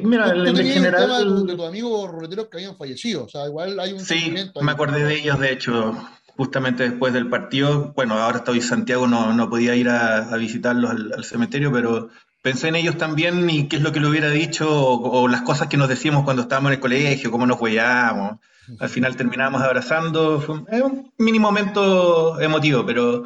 [0.00, 1.46] Mira, en general.
[1.46, 4.00] de, tu amigo ruleteros que habían fallecido, o sea, igual hay un.
[4.00, 5.96] Sí, me acordé de ellos, de hecho,
[6.36, 7.92] justamente después del partido.
[7.94, 12.08] Bueno, ahora estoy en Santiago, no, no podía ir a, visitarlos al, cementerio, pero
[12.42, 15.68] pensé en ellos también y qué es lo que le hubiera dicho, o, las cosas
[15.68, 18.38] que nos decíamos cuando estábamos en el colegio, cómo nos huellábamos.
[18.78, 20.40] Al final terminábamos abrazando.
[20.40, 23.24] Fue un mini momento emotivo, pero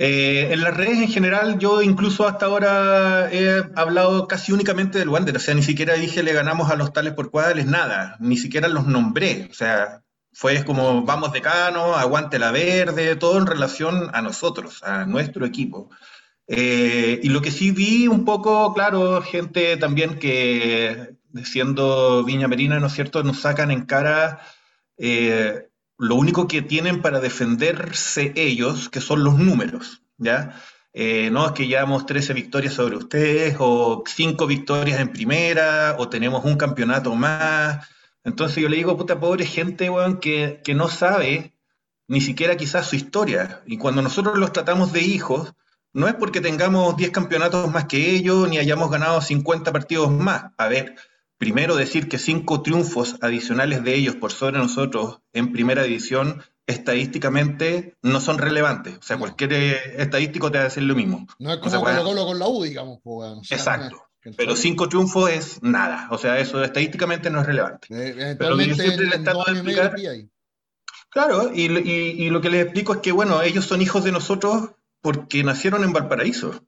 [0.00, 5.08] eh, en las redes en general, yo incluso hasta ahora he hablado casi únicamente del
[5.08, 8.36] Wander, o sea, ni siquiera dije le ganamos a los tales por cuadres, nada, ni
[8.36, 13.46] siquiera los nombré, o sea, fue como vamos de cano, aguante la verde, todo en
[13.46, 15.90] relación a nosotros, a nuestro equipo.
[16.46, 22.78] Eh, y lo que sí vi un poco, claro, gente también que siendo Viña Merina,
[22.78, 24.40] ¿no es cierto?, nos sacan en cara
[24.96, 25.67] eh,
[25.98, 30.60] lo único que tienen para defenderse ellos, que son los números, ¿ya?
[30.92, 36.08] Eh, no es que llevamos 13 victorias sobre ustedes, o 5 victorias en primera, o
[36.08, 37.86] tenemos un campeonato más.
[38.24, 41.54] Entonces yo le digo, puta, pobre gente, weón, que, que no sabe
[42.08, 43.62] ni siquiera quizás su historia.
[43.66, 45.52] Y cuando nosotros los tratamos de hijos,
[45.92, 50.52] no es porque tengamos 10 campeonatos más que ellos, ni hayamos ganado 50 partidos más.
[50.56, 50.96] A ver,
[51.38, 57.96] primero decir que cinco triunfos adicionales de ellos por sobre nosotros en primera división estadísticamente
[58.02, 58.98] no son relevantes.
[58.98, 61.26] O sea, cualquier estadístico te va a decir lo mismo.
[61.38, 62.98] No es como Colo con la U, digamos.
[63.50, 64.02] exacto.
[64.36, 66.08] pero cinco triunfos es nada.
[66.10, 67.88] O sea, eso estadísticamente no es relevante.
[67.90, 69.94] Eh, pero yo siempre les trato de explicar.
[71.10, 74.72] Claro, y, y lo que les explico es que, bueno, ellos son hijos de nosotros
[75.00, 76.64] porque nacieron en Valparaíso.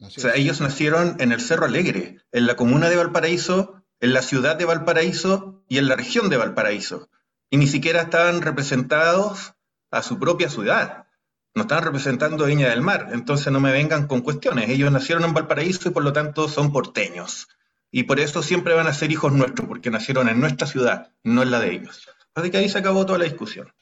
[0.00, 4.22] O sea, ellos nacieron en el Cerro Alegre, en la comuna de Valparaíso, en la
[4.22, 7.10] ciudad de Valparaíso y en la región de Valparaíso.
[7.50, 9.54] Y ni siquiera estaban representados
[9.90, 11.06] a su propia ciudad.
[11.54, 13.08] No estaban representando Viña del Mar.
[13.12, 14.70] Entonces no me vengan con cuestiones.
[14.70, 17.48] Ellos nacieron en Valparaíso y por lo tanto son porteños.
[17.90, 21.42] Y por eso siempre van a ser hijos nuestros, porque nacieron en nuestra ciudad, no
[21.42, 22.06] en la de ellos.
[22.34, 23.72] Así que ahí se acabó toda la discusión.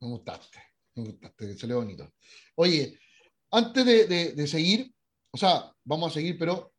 [0.00, 0.58] Me gustaste,
[0.96, 2.12] me gustaste, se le bonito.
[2.56, 2.98] Oye,
[3.52, 4.93] antes de seguir,
[5.34, 6.72] o sea, vamos a seguir, pero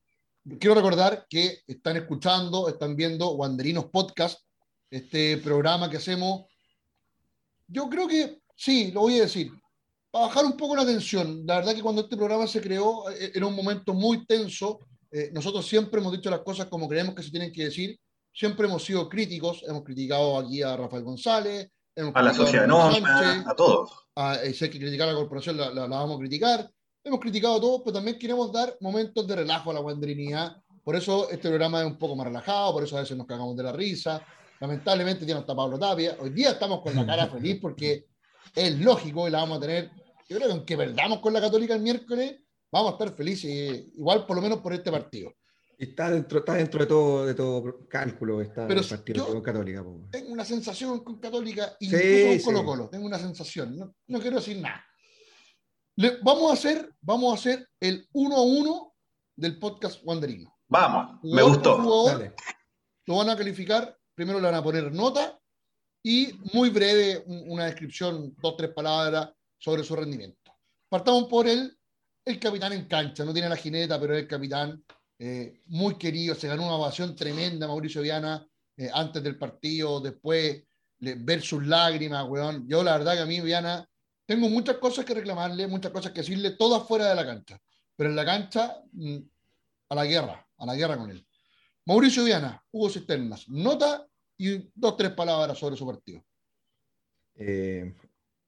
[0.58, 4.40] quiero recordar que están escuchando, están viendo Wanderinos Podcast,
[4.90, 6.46] este programa que hacemos.
[7.68, 9.52] Yo creo que, sí, lo voy a decir,
[10.10, 11.46] para bajar un poco la tensión.
[11.46, 14.80] La verdad que cuando este programa se creó eh, era un momento muy tenso.
[15.12, 18.00] Eh, nosotros siempre hemos dicho las cosas como creemos que se tienen que decir.
[18.34, 23.56] Siempre hemos sido críticos, hemos criticado aquí a Rafael González, a la sociedad no, a,
[23.58, 24.08] todos.
[24.16, 26.72] A, eh, si hay que criticar a la corporación, la, la, vamos a criticar.
[27.06, 30.58] Hemos criticado a todos, pero también queremos dar momentos de relajo a la guandrinidad.
[30.84, 33.56] Por eso este programa es un poco más relajado, por eso a veces nos cagamos
[33.56, 34.26] de la risa.
[34.60, 36.18] Lamentablemente ya no está Pablo Tapia.
[36.20, 38.06] Hoy día estamos con la cara feliz porque
[38.56, 39.92] es lógico y la vamos a tener.
[40.28, 42.38] Yo creo que aunque perdamos con la Católica el miércoles,
[42.72, 45.32] vamos a estar felices, igual por lo menos por este partido.
[45.78, 49.86] Está dentro, está dentro de todo, de todo cálculo está Pero el partido con Católica.
[50.10, 52.90] Tengo una sensación con Católica y sí, con Colo Colo.
[52.90, 53.78] Tengo una sensación.
[53.78, 54.84] No, no quiero decir nada.
[55.98, 58.96] Le, vamos, a hacer, vamos a hacer el 1 a 1
[59.38, 60.54] del podcast Wanderino.
[60.68, 61.78] Vamos, me gustó.
[61.78, 65.40] lo van a calificar, primero le van a poner nota
[66.04, 70.52] y muy breve una descripción, dos, tres palabras sobre su rendimiento.
[70.90, 71.78] Partamos por él,
[72.26, 74.84] el capitán en cancha, no tiene la jineta, pero es el capitán
[75.18, 80.62] eh, muy querido, se ganó una ovación tremenda Mauricio Viana eh, antes del partido, después
[81.00, 82.68] ver sus lágrimas, weón.
[82.68, 83.88] Yo la verdad que a mí Viana
[84.26, 87.60] tengo muchas cosas que reclamarle, muchas cosas que decirle, todas fuera de la cancha,
[87.96, 89.18] pero en la cancha mm,
[89.90, 91.26] a la guerra, a la guerra con él.
[91.86, 94.08] Mauricio Viana, Hugo Cisternas, nota
[94.38, 96.24] y dos, tres palabras sobre su partido.
[97.36, 97.94] Eh,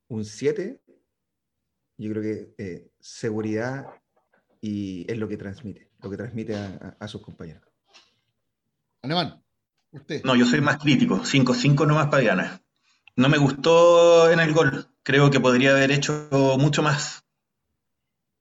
[0.07, 0.81] un 7,
[1.97, 3.85] yo creo que seguridad
[4.61, 7.63] y es lo que transmite lo que transmite a, sus compañeros.
[9.01, 9.41] Alemán,
[9.91, 10.23] usted.
[10.23, 12.61] No, yo soy más crítico, 5-5 nomás para Diana.
[13.15, 16.27] No me gustó en el gol, creo que podría haber hecho
[16.59, 17.23] mucho más.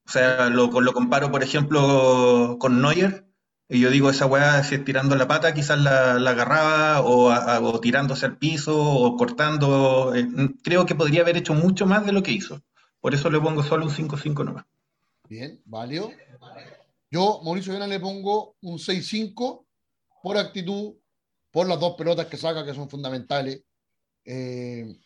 [0.05, 3.25] O sea, lo, comparo, por ejemplo, con Neuer,
[3.69, 8.27] y yo digo, esa weá, si es tirando la pata, quizás la, agarraba, o, tirándose
[8.27, 10.13] al piso, o cortando.
[10.17, 10.27] Eh,
[10.65, 12.61] creo que podría haber hecho mucho más de lo que hizo.
[13.01, 14.65] Por eso le pongo solo un 5-5 nomás.
[15.29, 16.11] Bien, ¿valió?
[17.13, 19.65] Yo, Mauricio Viana, le pongo un 6-5
[20.21, 20.95] por actitud,
[21.53, 23.63] por las dos pelotas que saca, que son fundamentales.
[24.25, 24.99] Eh,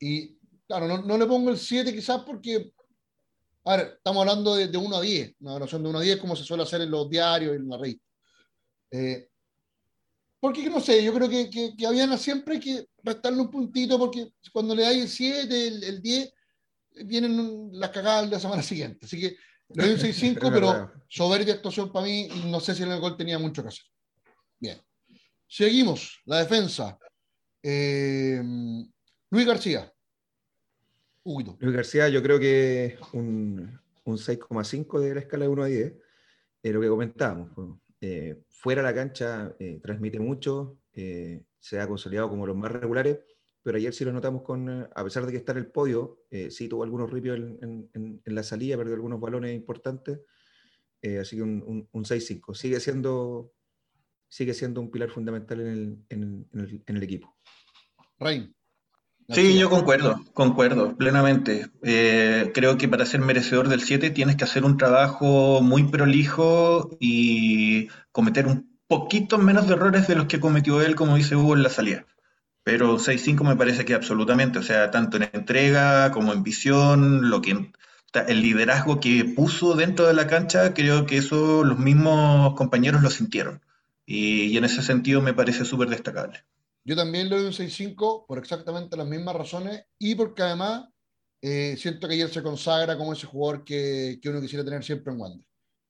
[0.00, 2.72] y claro, no, le pongo el 7 quizás porque,
[3.64, 6.36] a ver, estamos hablando de, 1 a 10, una relación de 1 a 10 como
[6.36, 7.96] se suele hacer en los diarios y en la red.
[8.90, 9.28] Eh,
[10.40, 13.98] porque no sé, yo creo que, que, a Viana siempre hay que restarle un puntito
[13.98, 16.32] porque cuando le da el 7, el, el 10,
[17.06, 19.06] vienen las cagadas la semana siguiente.
[19.06, 19.36] Así que
[19.70, 23.00] le doy un 6-5, pero soberbia actuación para mí y no sé si en el
[23.00, 23.84] gol tenía mucho que hacer.
[24.58, 24.80] Bien.
[25.48, 26.20] Seguimos.
[26.26, 26.98] La defensa.
[27.62, 28.42] Eh,
[29.30, 29.90] Luis García.
[31.60, 35.94] Luis García, yo creo que un, un 6,5 de la escala de 1 a 10.
[36.62, 37.50] Es lo que comentábamos.
[38.00, 43.18] Eh, fuera de la cancha eh, transmite mucho, se ha consolidado como los más regulares
[43.64, 46.26] pero ayer sí lo notamos con, eh, a pesar de que está en el podio,
[46.30, 50.20] eh, sí tuvo algunos ripios en, la salida, perdió algunos balones importantes,
[51.00, 52.54] eh, así que un, 6-5.
[52.54, 53.54] Sigue siendo,
[54.28, 56.46] sigue siendo un pilar fundamental en
[56.86, 57.34] el, equipo.
[58.18, 58.54] Rain.
[59.30, 61.70] Sí, yo concuerdo, concuerdo plenamente.
[61.80, 67.88] creo que para ser merecedor del 7 tienes que hacer un trabajo muy prolijo y
[68.12, 71.62] cometer un poquito menos de errores de los que cometió él, como dice Hugo, en
[71.62, 72.04] la salida.
[72.62, 77.40] Pero 6-5 me parece que absolutamente, o sea, tanto en entrega como en visión, lo
[77.42, 77.70] que
[78.26, 83.10] el liderazgo que puso dentro de la cancha, creo que eso los mismos compañeros lo
[83.10, 83.60] sintieron.
[84.06, 86.44] Y, en ese sentido me parece súper destacable.
[86.84, 90.84] Yo también le doy un 6-5 por exactamente las mismas razones y porque además
[91.40, 95.20] eh, siento que ayer se consagra como ese jugador que, uno quisiera tener siempre en
[95.20, 95.46] Wander.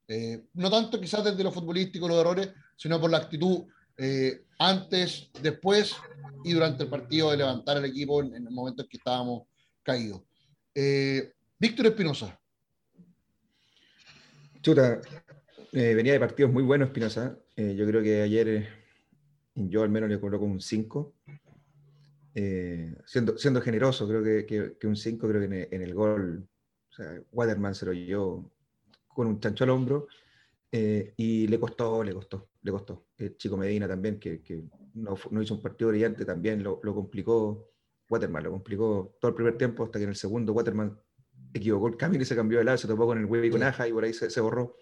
[0.06, 3.64] Eh, no tanto quizás desde lo futbolístico, los errores, sino por la actitud
[3.96, 5.96] eh, antes, después
[6.44, 9.48] y durante el partido de levantar el equipo en, el momento en que estábamos
[9.82, 10.22] caídos.
[11.58, 12.38] Víctor Espinosa.
[14.60, 15.00] Chuta,
[15.72, 17.36] venía de partidos muy buenos Espinosa.
[17.56, 18.83] Yo creo que ayer
[19.54, 21.14] yo al menos le coloco un 5.
[23.06, 26.46] siendo, siendo generoso, creo que, que, un 5, creo que en el, gol,
[26.90, 28.50] o sea, Waterman se lo llevó
[29.08, 30.08] con un chancho al hombro
[30.72, 33.06] y le costó, le costó, le costó.
[33.16, 34.64] El Chico Medina también, que, que
[34.94, 37.70] no, no, hizo un partido brillante, también lo, lo, complicó
[38.08, 40.98] Waterman, lo complicó todo el primer tiempo hasta que en el segundo Waterman
[41.52, 43.62] equivocó el camino y se cambió de lado, se topó con el huevo y con
[43.62, 44.76] Aja y por ahí se, se borró.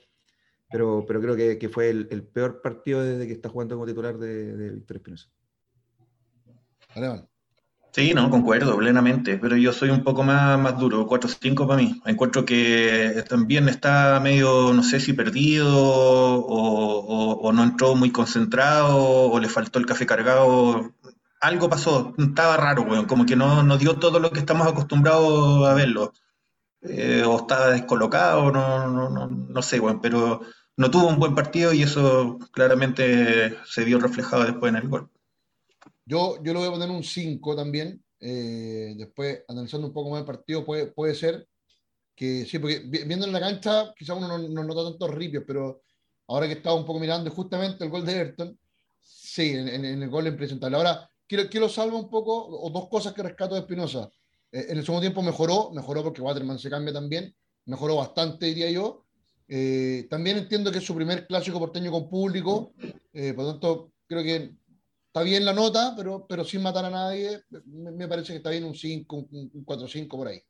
[0.72, 3.87] Pero, pero creo que, que fue el, el, peor partido desde que está jugando como
[3.87, 5.28] titular de, de Víctor Espinosa.
[7.92, 12.00] Sí, no, concuerdo plenamente, pero yo soy un poco más, más duro, 4-5 para mí.
[12.06, 19.38] Encuentro que también está medio, no sé si perdido o, no entró muy concentrado o
[19.38, 20.94] le faltó el café cargado.
[21.40, 25.68] Algo pasó, estaba raro, weón, como que no, no dio todo lo que estamos acostumbrados
[25.68, 26.12] a verlo.
[26.82, 30.40] Eh, o estaba descolocado, no, no, no, no sé, weón, pero
[30.76, 35.11] no tuvo un buen partido y eso claramente se vio reflejado después en el gol.
[36.04, 38.02] Yo, yo lo voy a poner un 5 también.
[38.20, 41.46] Eh, después, analizando un poco más el partido, puede, puede ser
[42.14, 45.82] que sí, porque viendo en la cancha, quizás uno no, nota tantos ripios, pero
[46.28, 48.58] ahora que estaba un poco mirando justamente el gol de Everton,
[49.00, 50.76] sí, en, el gol impresentable.
[50.76, 54.11] Ahora, quiero, quiero salvar un poco, o dos cosas que rescato de Espinosa.
[54.52, 58.70] Eh, en el segundo tiempo mejoró, mejoró porque Waterman se cambia también, mejoró bastante, diría
[58.70, 59.01] yo.
[59.54, 62.72] Eh, también entiendo que es su primer clásico porteño con público,
[63.12, 64.54] por lo tanto, creo que
[65.12, 68.64] está bien la nota, pero, pero sin matar a nadie, me, parece que está bien
[68.64, 70.42] un 5, un, 4-5 por ahí.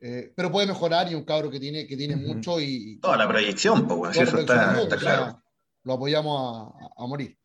[0.00, 2.98] Eh, pero puede mejorar y un cabro que tiene, que tiene mucho y...
[2.98, 5.40] Toda la proyección, pues, eso está, claro.
[5.84, 7.38] lo apoyamos a, morir.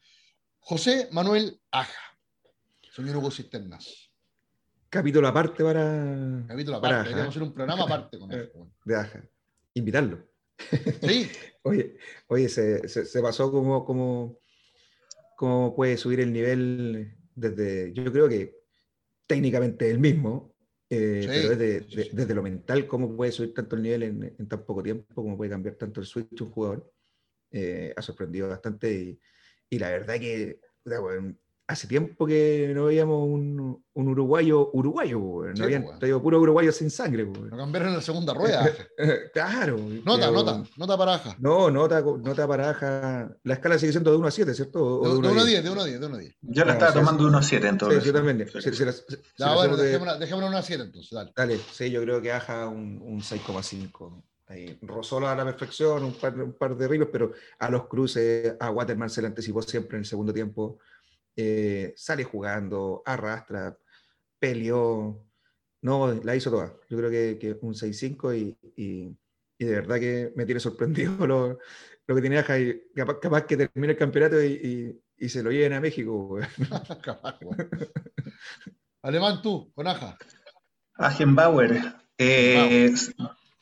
[0.60, 2.18] José Manuel Aja,
[2.96, 4.10] señor Hugo Cisternas.
[4.90, 6.46] Capítulo aparte para...
[6.48, 8.52] Capítulo aparte, deberíamos hacer un programa aparte con él.
[8.86, 9.24] De Aja.
[9.76, 10.35] Invitarlo.
[11.02, 11.30] Sí.
[11.64, 14.40] oye, oye se, se, pasó como, como
[15.36, 18.56] cómo puede subir el nivel desde, yo creo que
[19.28, 20.56] técnicamente el mismo,
[20.90, 24.84] eh, pero desde, desde, lo mental, cómo puede subir tanto el nivel en, tan poco
[24.84, 26.94] tiempo, cómo puede cambiar tanto el switch un jugador,
[27.52, 29.20] eh, ha sorprendido bastante y,
[29.70, 30.60] y la verdad que
[31.68, 35.20] hace tiempo que no veíamos un, un uruguayo uruguayo,
[35.56, 37.26] no habían pues, traído puro uruguayo sin sangre.
[37.26, 38.70] Lo cambiaron en la segunda rueda.
[39.34, 39.78] claro.
[40.06, 41.36] Nota, nota, nota paraja.
[41.40, 43.36] No, nota, nota paraja.
[43.44, 45.02] La escala sigue siendo de 1 a 7, ¿cierto?
[45.02, 46.36] de, 1 a 10, de 1 a 10, de 1 a 10.
[46.42, 48.04] Yo la estaba tomando de 1 a 7 entonces.
[48.04, 48.48] Sí, yo también.
[49.38, 51.34] ya, bueno, dejémosla, dejémosla 1 a 7 entonces, dale.
[51.36, 54.24] Dale, sí, yo creo que Aja un, un 6,5.
[54.48, 58.56] Ahí, Rosolo a la perfección, un par, un par de ríos, pero a los cruces,
[58.60, 60.78] a Waterman se le anticipó siempre en el segundo tiempo.
[61.36, 63.78] Eh, sale jugando, arrastra,
[64.40, 65.26] peleó,
[65.82, 66.74] no, la hizo toda.
[66.90, 69.18] Yo creo que, que un 6-5 y, y,
[69.58, 71.60] y, de verdad que me tiene sorprendido lo,
[72.08, 72.56] lo que tiene Aja.
[72.96, 76.38] capaz, capaz, que termine el campeonato y, y, se lo lleven a México.
[79.02, 80.18] Alemán tú, con Aja.
[80.96, 81.96] Agenbauer.
[82.18, 82.94] Eh,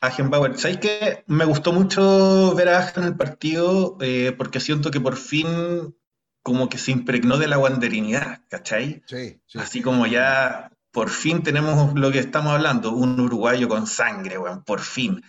[0.00, 0.56] Agenbauer.
[0.56, 3.98] ¿Sabéis que me gustó mucho ver a Aja en el partido?
[4.00, 5.94] Eh, porque siento que por fin
[6.44, 9.02] como que se impregnó de la guanderinidad, ¿cachai?
[9.06, 9.58] Sí, sí.
[9.58, 14.62] Así como ya por fin tenemos lo que estamos hablando, un uruguayo con sangre, weón,
[14.62, 15.24] por fin,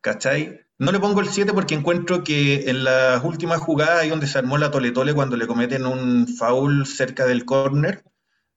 [0.00, 0.60] ¿cachai?
[0.78, 4.38] No le pongo el 7 porque encuentro que en las últimas jugadas, ahí donde se
[4.38, 8.04] armó la tole-tole cuando le cometen un foul cerca del córner,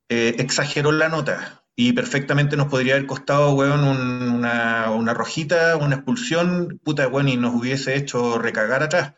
[0.09, 5.95] eh, exageró la nota y perfectamente nos podría haber costado, weón, una, una, rojita, una
[5.95, 9.13] expulsión, puta, weón, y nos hubiese hecho recagar atrás.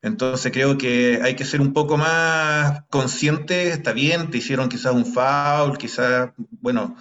[0.00, 4.94] Entonces creo que hay que ser un poco más consciente, está bien, te hicieron quizás
[4.94, 6.30] un foul, quizás,
[6.60, 6.96] bueno,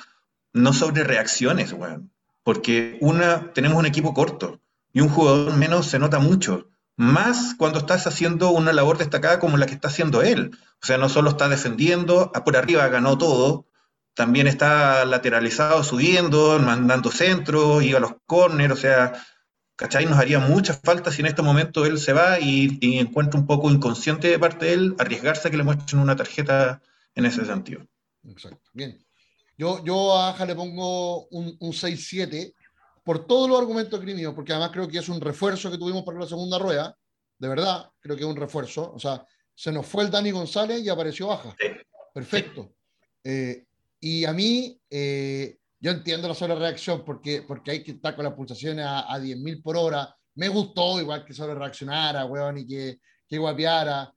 [0.54, 2.12] no sobre reacciones, weón.
[2.44, 4.62] Porque una, tenemos un equipo corto
[4.94, 6.70] y un jugador menos se nota mucho.
[6.96, 10.58] Más cuando estás haciendo una labor destacada como la que está haciendo él.
[10.82, 13.68] O sea, no solo está defendiendo, por arriba ganó todo,
[14.16, 19.14] también está lateralizado, subiendo, mandando centros, iba a los corners, o sea,
[19.78, 20.06] ¿cachai?
[20.06, 23.72] Nos haría mucha falta si en este momento él se va y, encuentra un poco
[23.72, 26.82] inconsciente de parte de él arriesgarse a que le muestren una tarjeta
[27.16, 27.88] en ese sentido.
[28.28, 28.98] Exacto, bien.
[29.58, 32.54] Yo, yo a Aja le pongo un, un 6-7
[33.04, 36.20] por todos los argumentos crímenes, porque además creo que es un refuerzo que tuvimos para
[36.20, 36.98] la segunda rueda,
[37.40, 38.92] de verdad, creo que es un refuerzo.
[38.94, 41.56] O sea, se nos fue el Dani González y apareció Baja.
[42.14, 42.74] Perfecto.
[43.24, 43.66] Eh,
[44.00, 48.26] y a mí, eh, yo entiendo la sola reacción porque, porque hay que estar con
[48.26, 50.16] las pulsaciones a, a 10.000 por hora.
[50.36, 54.12] Me gustó igual que sobre reaccionara, weón, y que, que guapeara.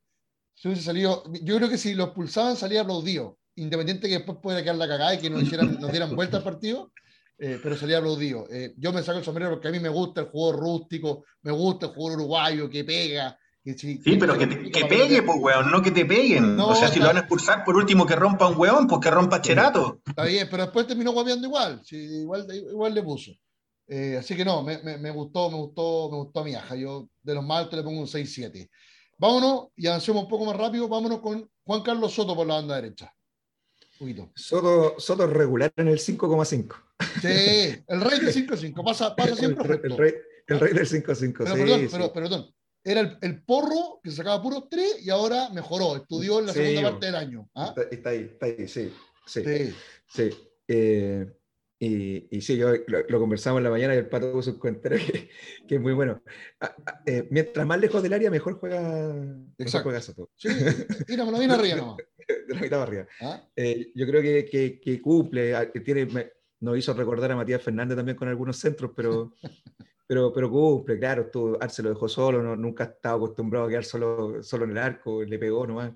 [0.55, 4.62] Si hubiese salido, yo creo que si los pulsaban salía aplaudido, independiente que después pueda
[4.62, 6.92] quedar la cagada y que nos, hicieran, nos dieran vuelta al partido,
[7.38, 8.46] eh, pero salía aplaudido.
[8.51, 11.52] Eh, yo me saco el sombrero porque a mí me gusta el juego rústico, me
[11.52, 15.90] gusta el juego uruguayo que pega, sí, pero que, que pegue, pues, weón, no que
[15.90, 16.58] te peguen.
[16.58, 19.11] o sea, si lo van a expulsar, por último que rompa un weón, pues que
[19.11, 20.00] rompa Cherato.
[20.06, 21.81] Está bien, pero después terminó guapeando igual.
[21.85, 23.33] Sí, igual, igual le puso.
[23.87, 26.77] Eh, así que no, me, me, gustó, me gustó, me gustó a mi aja.
[26.77, 28.69] Yo de los más le pongo un 6-7.
[29.19, 30.88] Vámonos y avancemos un poco más rápido.
[30.88, 33.13] Vámonos con Juan Carlos Soto por la banda derecha.
[33.98, 36.75] Un Soto, Soto regular en el 5,5.
[37.21, 38.85] Sí, el rey del 5,5.
[38.85, 39.75] Pasa, pasa siempre.
[39.83, 40.13] El, el, rey,
[40.46, 41.35] el rey del 5,5.
[41.37, 42.54] Pero, sí, perdón, Pero, perdón,
[42.85, 47.06] era el, porro que sacaba puros tres y ahora mejoró, estudió en la segunda parte
[47.06, 47.48] del año.
[47.54, 47.74] ¿ah?
[47.90, 48.92] Está, ahí, está ahí, sí.
[49.26, 49.42] Sí.
[50.08, 50.31] sí.
[50.66, 51.26] Eh,
[51.78, 54.98] y, y, sí, yo lo, conversamos en la mañana y el pato puso un comentario
[55.66, 56.22] que, es muy bueno.
[56.60, 59.14] Ah, ah, eh, mientras más lejos del área, mejor juega,
[59.58, 59.85] Exacto.
[59.85, 60.31] Juega Soto.
[60.37, 60.48] Sí,
[61.06, 61.96] tírame bien arriba nomás.
[62.48, 63.06] De la mitad arriba.
[63.56, 66.06] Eh, yo creo que, que, que cumple, que tiene,
[66.60, 69.33] nos hizo recordar a Matías Fernández también con algunos centros, pero,
[70.11, 73.69] pero, pero cumple, claro, tú, Arce lo dejó solo, no, nunca ha estado acostumbrado a
[73.69, 75.92] quedar solo, solo en el arco, le pegó nomás,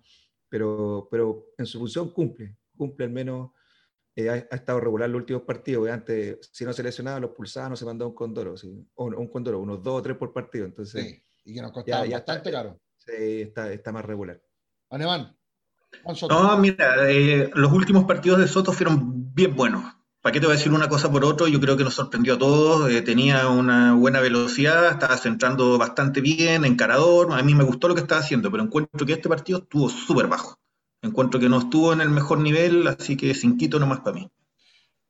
[0.49, 3.51] pero, pero en su función cumple, cumple al menos
[4.15, 5.91] eh, ha, estado regular los últimos partidos.
[5.91, 8.55] Antes, si no se lesionaba, los pulsaban, no se mandaba un condoro,
[8.95, 10.65] o un condoro, unos dos o tres por partido.
[10.65, 12.81] Entonces, sí, y que nos costaba ya, bastante caro.
[12.97, 14.41] Sí, está, está más regular.
[14.91, 15.37] Alemán.
[16.29, 19.83] No, mira, eh, los últimos partidos de Soto fueron bien buenos.
[20.25, 21.49] ¿Para qué te voy a decir una cosa por otro?
[21.49, 22.91] Yo creo que nos sorprendió a todos.
[22.91, 27.31] Eh, tenía una buena velocidad, estaba centrando bastante bien, encarador.
[27.35, 30.27] A mí me gustó lo que estaba haciendo, pero encuentro que este partido estuvo súper
[30.27, 30.59] bajo.
[31.03, 34.31] Encuentro que no estuvo en el mejor nivel, así que quito nomás para mí.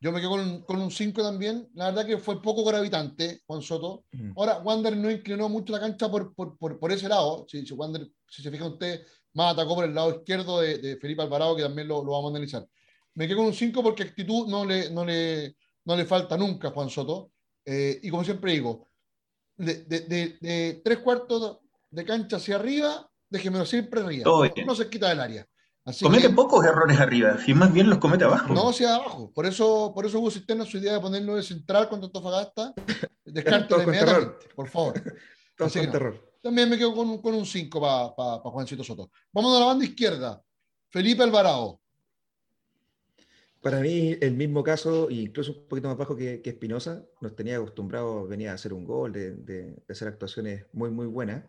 [0.01, 1.69] Yo me quedo con, un 5 también.
[1.75, 4.07] La verdad que fue poco gravitante Juan Soto.
[4.35, 7.47] Ahora, Wander no inclinó mucho la cancha por, por, ese lado.
[7.49, 9.03] Si, si, Wander, si se fija usted,
[9.35, 12.67] más atacó por el lado izquierdo de, Felipe Alvarado, que también lo, vamos a analizar.
[13.15, 16.69] Me quedo con un 5 porque actitud no le, no, le, no le falta nunca
[16.69, 17.33] a Juan Soto.
[17.65, 18.89] Eh, y como siempre digo,
[19.57, 21.61] de, de, tres cuartos
[21.91, 24.31] de cancha hacia arriba, déjemelo siempre arriba.
[24.67, 25.49] no se quita del área
[26.01, 28.55] comete pocos errores arriba, si más bien los comete abajo.
[28.55, 29.31] No, hacia abajo.
[29.33, 32.73] Por eso, por eso Hugo Cisterna su idea de ponerlo de central contra Antofagasta.
[33.25, 34.95] Descarte inmediatamente, por favor.
[36.43, 39.11] También me quedo con, con un 5 para pa, pa Juancito Soto.
[39.33, 40.43] Vamos a la banda izquierda.
[40.91, 41.81] Felipe Alvarado.
[43.65, 47.57] Para mí, el mismo caso, incluso un poquito más bajo que, que Espinosa, nos tenía
[47.57, 51.45] acostumbrado, venía a hacer un gol, de, de hacer actuaciones muy, muy buenas.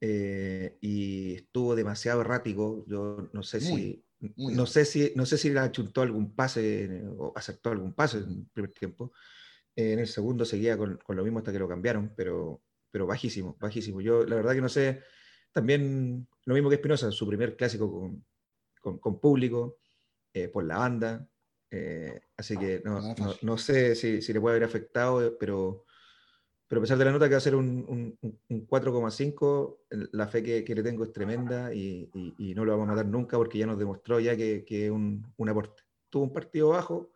[0.00, 2.84] Eh, y estuvo demasiado errático.
[2.86, 4.04] Yo no sé si
[4.36, 8.30] no sé si no sé si le achuntó algún pase o acertó algún pase en
[8.30, 9.12] el primer tiempo.
[9.76, 13.56] en el segundo seguía con, con, lo mismo hasta que lo cambiaron, pero, pero bajísimo,
[13.60, 14.00] bajísimo.
[14.00, 15.02] Yo la verdad que no sé,
[15.52, 17.90] también lo mismo que Espinosa, su primer clásico
[18.80, 19.78] con, con, público,
[20.32, 21.28] eh, por la banda,
[21.70, 25.84] eh, así que no, no, no sé si, si, le puede haber afectado, pero,
[26.66, 28.18] pero a pesar de la nota que va a ser un,
[28.48, 29.78] 4,5,
[30.12, 32.10] la fe que, le tengo es tremenda y,
[32.56, 35.82] no lo vamos a matar nunca porque ya nos demostró ya que, es un, aporte.
[36.08, 37.12] Tuvo un partido bajo,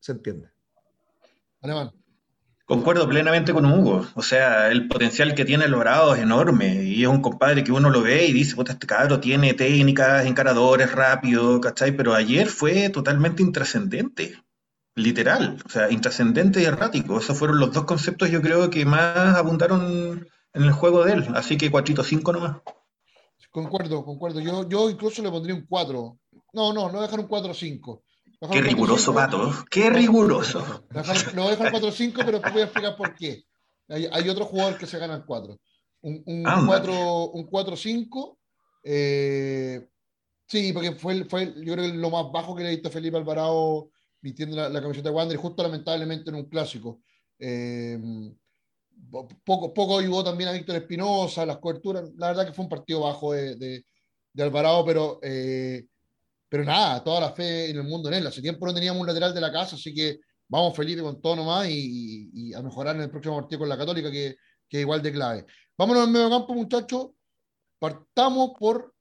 [0.00, 0.48] se entiende.
[1.60, 2.01] Alemán.
[2.66, 4.06] Concuerdo plenamente con Hugo.
[4.14, 6.84] O sea, el potencial que tiene logrado es enorme.
[6.84, 10.26] Y es un compadre que uno lo ve y dice, puta, este cabro tiene técnicas,
[10.26, 11.92] encaradores, rápido, ¿cachai?
[11.92, 14.36] Pero ayer fue totalmente intrascendente
[14.94, 17.18] literal, o sea, intrascendente y errático.
[17.18, 21.26] Esos fueron los dos conceptos yo creo que más abundaron en el juego de él.
[21.34, 22.56] Así que 4-5 nomás.
[23.50, 24.40] Concuerdo, concuerdo.
[24.40, 26.18] Yo, yo incluso le pondría un 4.
[26.54, 28.02] No, no, no dejar un 4-5.
[28.50, 29.52] Qué riguroso, Pato.
[29.70, 30.84] Qué riguroso.
[31.34, 33.44] Lo voy a dejar 4-5, pero te voy a explicar por qué.
[33.88, 35.56] Hay, hay, otro jugador que se gana el 4.
[36.02, 38.36] Un, un 4-5.
[38.84, 39.86] Eh,
[40.46, 43.16] sí, porque fue, fue, yo creo que lo más bajo que le diste a Felipe
[43.16, 43.90] Alvarado
[44.20, 47.02] vistiendo la, camiseta de Wander, justo lamentablemente en un clásico.
[47.38, 47.98] Eh,
[49.44, 52.10] poco, poco ayudó también a Víctor Espinosa, las coberturas.
[52.16, 55.86] La verdad que fue un partido bajo de, de, Alvarado, pero, eh,
[56.52, 58.26] pero nada, toda la fe en el mundo en él.
[58.26, 61.34] Hace tiempo no teníamos un lateral de la casa, así que vamos Felipe con todo
[61.34, 64.36] nomás y, a mejorar en el próximo partido con la Católica, que,
[64.68, 65.46] que es igual de clave.
[65.78, 67.12] Vámonos al medio campo, muchachos.
[67.78, 68.94] Partamos por,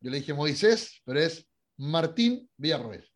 [0.00, 1.48] yo le dije Moisés, pero es
[1.78, 3.10] Martín Villarroel.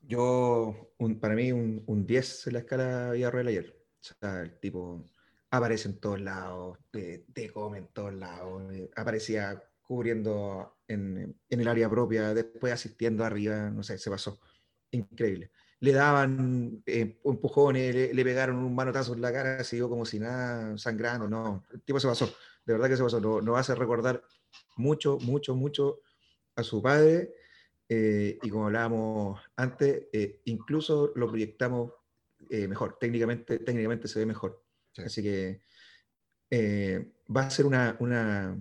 [0.00, 3.76] Yo, para mí, un, un 10 en la escala Villarreal ayer.
[4.00, 5.04] O sea, el tipo
[5.50, 11.68] aparece en todos lados, te, come en todos lados, eh, aparecía cubriendo en, en, el
[11.68, 14.40] área propia, después asistiendo arriba, no sé, se pasó.
[14.90, 15.52] Increíble.
[15.80, 20.76] Le daban eh, empujones, le, pegaron un manotazo en la cara, siguió como si nada,
[20.76, 22.26] sangrando, no, el tipo se pasó,
[22.64, 24.24] de verdad que se pasó, no, no hace recordar
[24.76, 26.00] mucho, mucho, mucho
[26.56, 27.32] a su padre
[27.88, 31.92] eh, y como hablábamos antes, eh, incluso lo proyectamos
[32.50, 34.64] mejor, técnicamente, técnicamente se ve mejor.
[34.96, 35.60] Así que
[37.28, 38.56] va a ser una, una,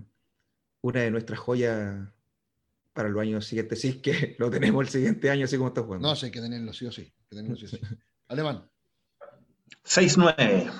[0.81, 2.09] una de nuestras joyas
[2.97, 6.07] para los años siguientes, sí, que lo tenemos el siguiente año, así como está jugando.
[6.07, 7.13] No, sí, hay que tenerlo sí o sí.
[7.29, 7.79] Que tenerlo, sí, sí.
[8.27, 8.67] Alemán.
[9.85, 10.71] 6-9.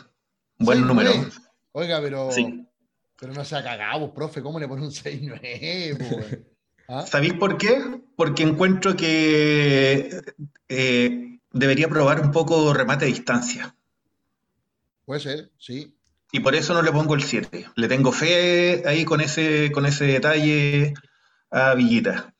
[0.57, 1.11] Buen número.
[1.73, 2.29] Oiga, pero,
[3.19, 6.45] pero no se ha cagado, profe, ¿cómo le pone un 6-9?
[6.87, 7.05] ¿Ah?
[7.05, 8.01] ¿Sabéis por qué?
[8.15, 10.19] Porque encuentro que
[10.67, 13.75] eh, debería probar un poco remate a distancia.
[15.05, 15.95] Puede ser, sí.
[16.31, 17.67] Y por eso no le pongo el 7.
[17.75, 20.95] Le tengo fe ahí con ese, con ese detalle
[21.51, 22.33] a Villita.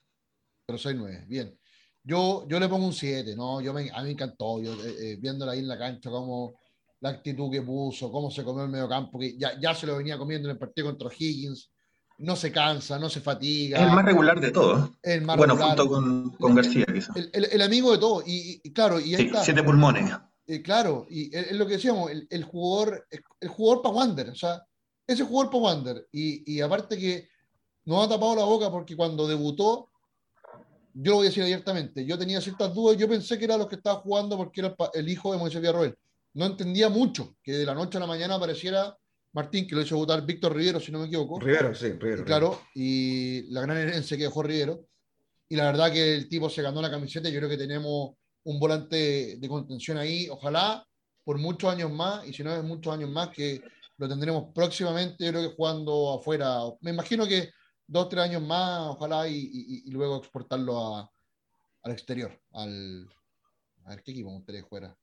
[0.66, 1.58] Pero 6-9, bien.
[2.04, 3.60] Yo, yo le pongo un 7, ¿no?
[3.62, 6.60] Yo me, a mí me encantó, yo, eh, eh, viéndola ahí en la cancha, cómo
[7.02, 9.98] la actitud que puso, cómo se comió el medio campo, que ya, ya se lo
[9.98, 11.72] venía comiendo en el partido contra Higgins,
[12.20, 13.78] no se cansa, no se fatiga.
[13.78, 14.90] Es el más regular de todos.
[15.04, 17.16] El más bueno, junto con, con García, quizás.
[17.16, 18.24] El, el, amigo de todos.
[18.26, 20.12] Y, claro, y sí, siete pulmones.
[20.48, 23.06] Eh, claro, y es lo que decíamos, el, jugador,
[23.40, 24.64] el jugador para Wander, o sea,
[25.06, 26.08] ese jugador para Wander.
[26.12, 27.30] Y, y aparte que
[27.88, 29.90] nos ha tapado la boca porque cuando debutó,
[30.94, 33.68] yo lo voy a decir abiertamente, yo tenía ciertas dudas, yo pensé que era los
[33.68, 35.96] que estaba jugando porque era el, hijo de Moisés Villarroel.
[36.34, 38.94] No entendía mucho que de la noche a la mañana apareciera
[39.32, 41.40] Martín, que lo hizo votar Víctor Rivero, si no me equivoco.
[41.40, 42.26] Rivero, sí, Rivero.
[42.26, 44.86] claro, y la gran herencia que dejó Rivero.
[45.48, 47.30] Y la verdad que el tipo se ganó la camiseta.
[47.30, 50.28] Yo creo que tenemos un volante de contención ahí.
[50.30, 50.86] Ojalá
[51.24, 53.62] por muchos años más, y si no es muchos años más, que
[53.98, 56.60] lo tendremos próximamente, yo creo que jugando afuera.
[56.82, 57.50] Me imagino que
[57.88, 61.12] dos, tres años más, ojalá, y, luego exportarlo a,
[61.84, 63.08] al exterior, al...
[63.86, 64.96] A ver, ¿qué equipo me gustaría fuera?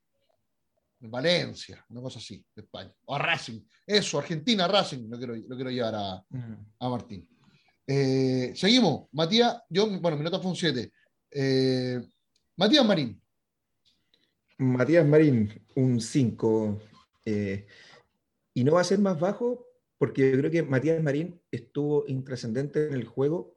[1.00, 2.92] Valencia, una cosa así, de España.
[3.06, 3.60] O a Racing.
[3.86, 6.24] Eso, Argentina, Racing, lo quiero, lo quiero llevar a,
[6.78, 7.28] a Martín.
[7.86, 9.08] Eh, seguimos.
[9.12, 10.92] Matías, yo, bueno, mi nota fue un 7.
[11.30, 12.00] Eh,
[12.56, 13.20] Matías Marín.
[14.58, 16.80] Matías Marín, un 5.
[17.26, 17.66] Eh,
[18.54, 19.66] y no va a ser más bajo
[20.04, 23.56] porque yo creo que Matías Marín estuvo intrascendente en el juego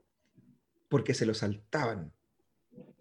[0.88, 2.14] porque se lo saltaban.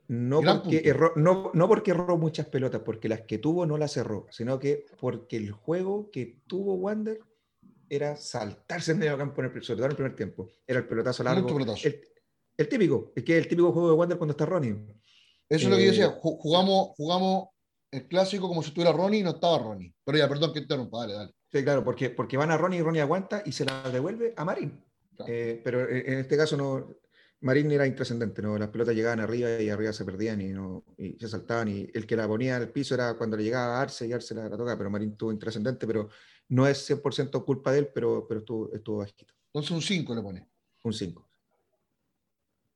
[0.08, 3.92] No porque, erró, no, no porque erró muchas pelotas, porque las que tuvo no las
[3.92, 7.20] cerró, sino que porque el juego que tuvo Wander
[7.88, 10.48] era saltarse en medio campo, en el, sobre todo en el primer tiempo.
[10.66, 11.46] Era el pelotazo largo.
[12.56, 14.74] El, típico, es que es el típico juego de Wander cuando está Ronnie.
[15.48, 17.50] Eso es lo que yo decía, eh, jugamos, jugamos
[17.92, 19.94] el clásico como si estuviera Ronnie y no estaba Ronnie.
[20.04, 21.35] Pero ya, perdón que interrumpa, dale, dale.
[21.52, 24.44] Sí, claro, porque, porque van a Ronnie y Ronnie aguanta y se la devuelve a
[24.44, 24.82] Marín.
[25.26, 26.96] Eh, pero en este caso no,
[27.40, 28.58] Marín era intrascendente, ¿no?
[28.58, 32.06] las pelotas llegaban arriba y arriba se perdían y, no, y se saltaban y el
[32.06, 34.56] que la ponía al piso era cuando le llegaba a Arce y Arce la, la
[34.56, 36.10] tocaba, pero Marín estuvo intrascendente, pero
[36.48, 39.24] no es 100% culpa de él, pero, pero estuvo, estuvo bajito.
[39.46, 40.48] Entonces un 5 le pone.
[40.82, 41.28] Un 5.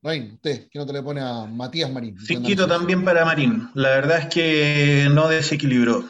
[0.02, 2.18] Rain, usted, ¿qué te le pone a Matías Marín?
[2.18, 3.68] Cinquito también para Marín.
[3.74, 6.04] La verdad es que no desequilibró.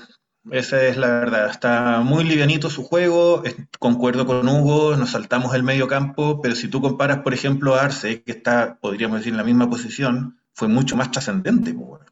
[0.51, 1.51] Esa es la verdad.
[1.51, 3.43] Está muy livianito su juego.
[3.79, 7.83] Concuerdo con Hugo, nos saltamos el medio campo, pero si tú comparas, por ejemplo, a
[7.83, 11.73] Arce, que está, podríamos decir, en la misma posición, fue mucho más trascendente.
[11.73, 12.03] Pues,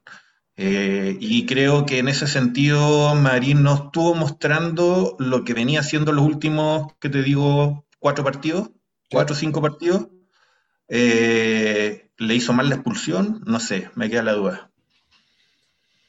[0.57, 6.13] eh, y creo que en ese sentido Marín nos estuvo mostrando lo que venía haciendo
[6.13, 8.71] los últimos, que te digo, cuatro partidos,
[9.11, 10.09] cuatro o cinco partidos.
[10.89, 13.43] Eh, ¿Le hizo mal la expulsión?
[13.47, 14.71] No sé, me queda la duda.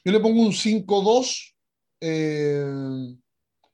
[0.04, 1.50] Yo le pongo un 5-2
[2.00, 3.16] eh,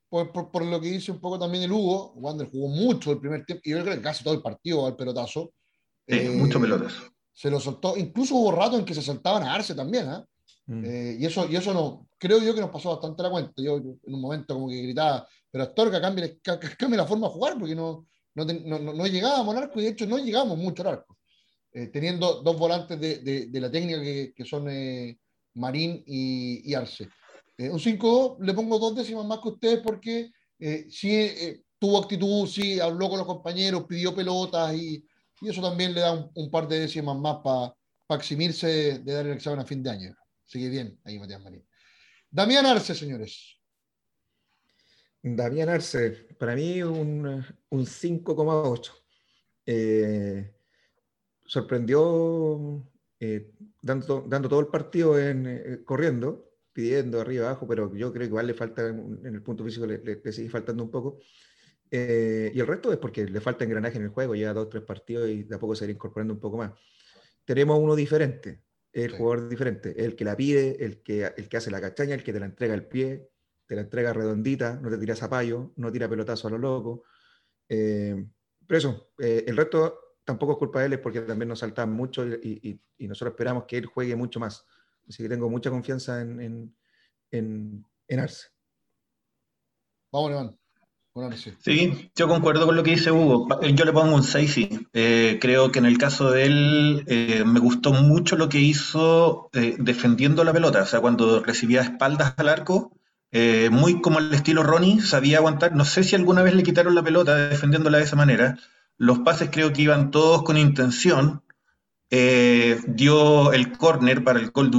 [0.08, 3.62] por, lo que dice un poco también el Hugo, Wander jugó mucho el primer tiempo,
[3.64, 5.52] y yo creo que casi todo el partido al pelotazo.
[6.06, 6.94] Eh, mucho pelotas.
[7.32, 10.24] Se lo soltó, incluso hubo rato en que se saltaban a Arce también, ¿ah?
[10.66, 10.84] mm.
[10.84, 13.52] eh, y, eso, y eso no, creo yo que nos pasó bastante la cuenta.
[13.56, 16.40] Yo en un momento como que gritaba, pero Astorga cambie,
[16.78, 19.90] cambie la forma de jugar porque no, no, no, no, llegábamos al arco y de
[19.90, 21.18] hecho no llegamos mucho al arco.
[21.92, 24.64] teniendo dos volantes de, de, la técnica que, que son
[25.54, 27.08] Marín y, y Arce.
[27.58, 31.98] Eh, un 5 le pongo dos décimas más que ustedes porque eh, sí eh, tuvo
[31.98, 35.06] actitud, sí habló con los compañeros, pidió pelotas y,
[35.40, 37.74] y eso también le da un, par de décimas más para
[38.06, 40.16] pa eximirse de, dar el examen a fin de año.
[40.44, 41.66] Sigue bien ahí Matías Marín.
[42.30, 43.56] Damián Arce, señores.
[45.22, 48.92] Damián Arce, para mí un, un 5,8.
[51.46, 52.86] sorprendió
[53.82, 56.45] dando, dando todo el partido en, corriendo
[56.76, 60.30] pidiendo arriba abajo, pero yo creo que igual le falta, en el punto físico le,
[60.30, 61.20] sigue faltando un poco.
[61.90, 64.82] Eh, y el resto es porque le falta engranaje en el juego, ya dos, tres
[64.82, 66.72] partidos y de a poco se irá incorporando un poco más.
[67.46, 68.60] Tenemos uno diferente,
[68.92, 72.22] el jugador diferente, el que la pide, el que, el que hace la cachaña, el
[72.22, 73.30] que te la entrega el pie,
[73.64, 77.04] te la entrega redondita, no te tira zapallo, no tira pelotazo a lo loco.
[77.70, 78.22] Eh,
[78.66, 81.90] pero eso, eh, el resto tampoco es culpa de él, es porque también nos saltan
[81.90, 84.66] mucho y, y, nosotros esperamos que él juegue mucho más.
[85.08, 86.74] Así que tengo mucha confianza en,
[87.30, 88.48] en, en, Arce.
[90.12, 90.58] Vamos, Levan.
[91.64, 93.48] Sí, yo concuerdo con lo que dice Hugo.
[93.62, 94.86] Yo le pongo un 6, sí.
[94.92, 99.48] Eh, creo que en el caso de él eh, me gustó mucho lo que hizo
[99.54, 100.82] eh, defendiendo la pelota.
[100.82, 102.92] O sea, cuando recibía espaldas al arco,
[103.70, 105.74] muy como el estilo Ronnie, sabía aguantar.
[105.74, 108.58] No sé si alguna vez le quitaron la pelota defendiéndola de esa manera.
[108.98, 111.42] Los pases creo que iban todos con intención
[112.10, 114.70] eh, dio el córner para el gol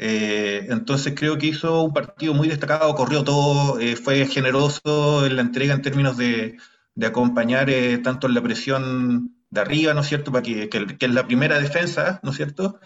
[0.00, 5.36] eh, entonces creo que hizo un partido muy destacado, corrió todo, eh, fue generoso en
[5.36, 6.56] la entrega en términos de,
[7.04, 7.70] acompañar
[8.02, 11.58] tanto en la presión de arriba, ¿no es cierto?, para que, que, es la primera
[11.60, 12.80] defensa, ¿no es cierto?,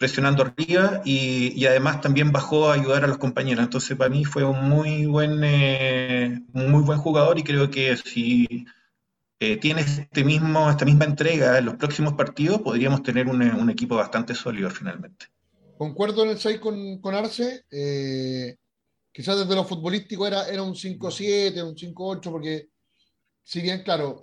[0.00, 3.62] presionando arriba y, además también bajó a ayudar a los compañeros.
[3.62, 8.66] Entonces para mí fue un muy buen, eh, muy buen jugador y creo que si
[9.40, 13.96] eh, tiene este mismo, esta misma entrega en los próximos partidos, podríamos tener un, equipo
[13.96, 15.26] bastante sólido finalmente.
[15.76, 17.64] Concuerdo en el 6 con, con Arce.
[17.70, 18.56] Eh,
[19.10, 22.68] quizás desde lo futbolístico era, era un 5-7, un 5-8, porque
[23.42, 24.22] si bien, claro,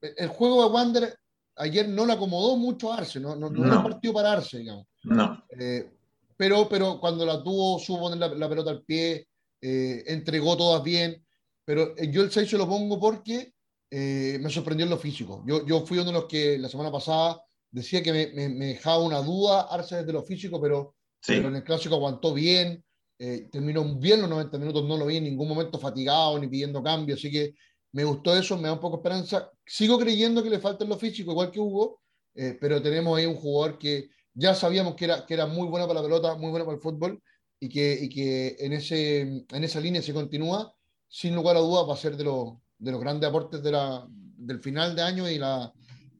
[0.00, 1.18] el juego de Wander
[1.56, 3.82] ayer no le acomodó mucho a Arce, no, no, no, no.
[3.82, 4.86] partido para Arce, digamos.
[5.02, 5.44] No.
[5.58, 5.90] Eh,
[6.36, 9.28] pero, pero cuando la tuvo, supo poner la, pelota al pie,
[9.60, 11.24] eh, entregó todas bien.
[11.64, 13.52] Pero eh, yo el 6 se lo pongo porque
[13.92, 15.44] me sorprendió en lo físico.
[15.46, 19.02] Yo, yo fui uno de los que la semana pasada decía que me, me, dejaba
[19.02, 20.94] una duda Arce desde lo físico, pero,
[21.26, 22.82] pero en el clásico aguantó bien.
[23.18, 27.14] terminó bien los 90 minutos, no lo vi en ningún momento fatigado ni pidiendo cambio,
[27.14, 27.54] así que
[27.92, 29.50] me gustó eso, me da un poco esperanza.
[29.66, 32.00] Sigo creyendo que le falta en lo físico, igual que Hugo,
[32.34, 36.00] pero tenemos ahí un jugador que ya sabíamos que era, que era muy buena para
[36.00, 37.22] la pelota, muy buena para el fútbol
[37.60, 40.74] y que, y que en, ese, en esa línea se continúa,
[41.08, 44.04] sin lugar a dudas va a ser de, los, de los grandes aportes de la,
[44.08, 45.72] del final de año y la,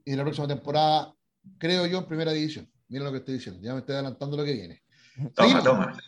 [0.05, 1.13] y la próxima temporada,
[1.59, 2.71] creo yo, en primera división.
[2.89, 4.83] Mira lo que estoy diciendo, ya me estoy adelantando lo que viene.
[5.35, 5.99] Toma, toma.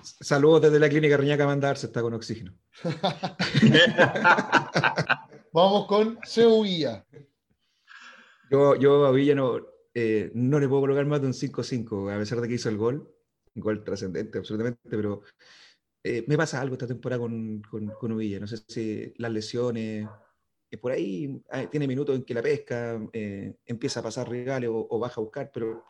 [0.00, 2.54] Saludos desde la clínica Reñaca Mandarse, está con oxígeno.
[5.52, 7.04] Vamos con Sevilla.
[8.50, 9.58] Yo, yo a Villa no,
[9.92, 12.78] eh, no le puedo colocar más de un 5-5, a pesar de que hizo el
[12.78, 13.14] gol,
[13.54, 15.22] un gol trascendente absolutamente, pero
[16.02, 20.08] eh, me pasa algo esta temporada con, con, con Uvilla, no sé si las lesiones,
[20.70, 25.20] eh, por ahí tiene minutos en que la pesca, empieza a pasar regales o, baja
[25.20, 25.84] a buscar, pero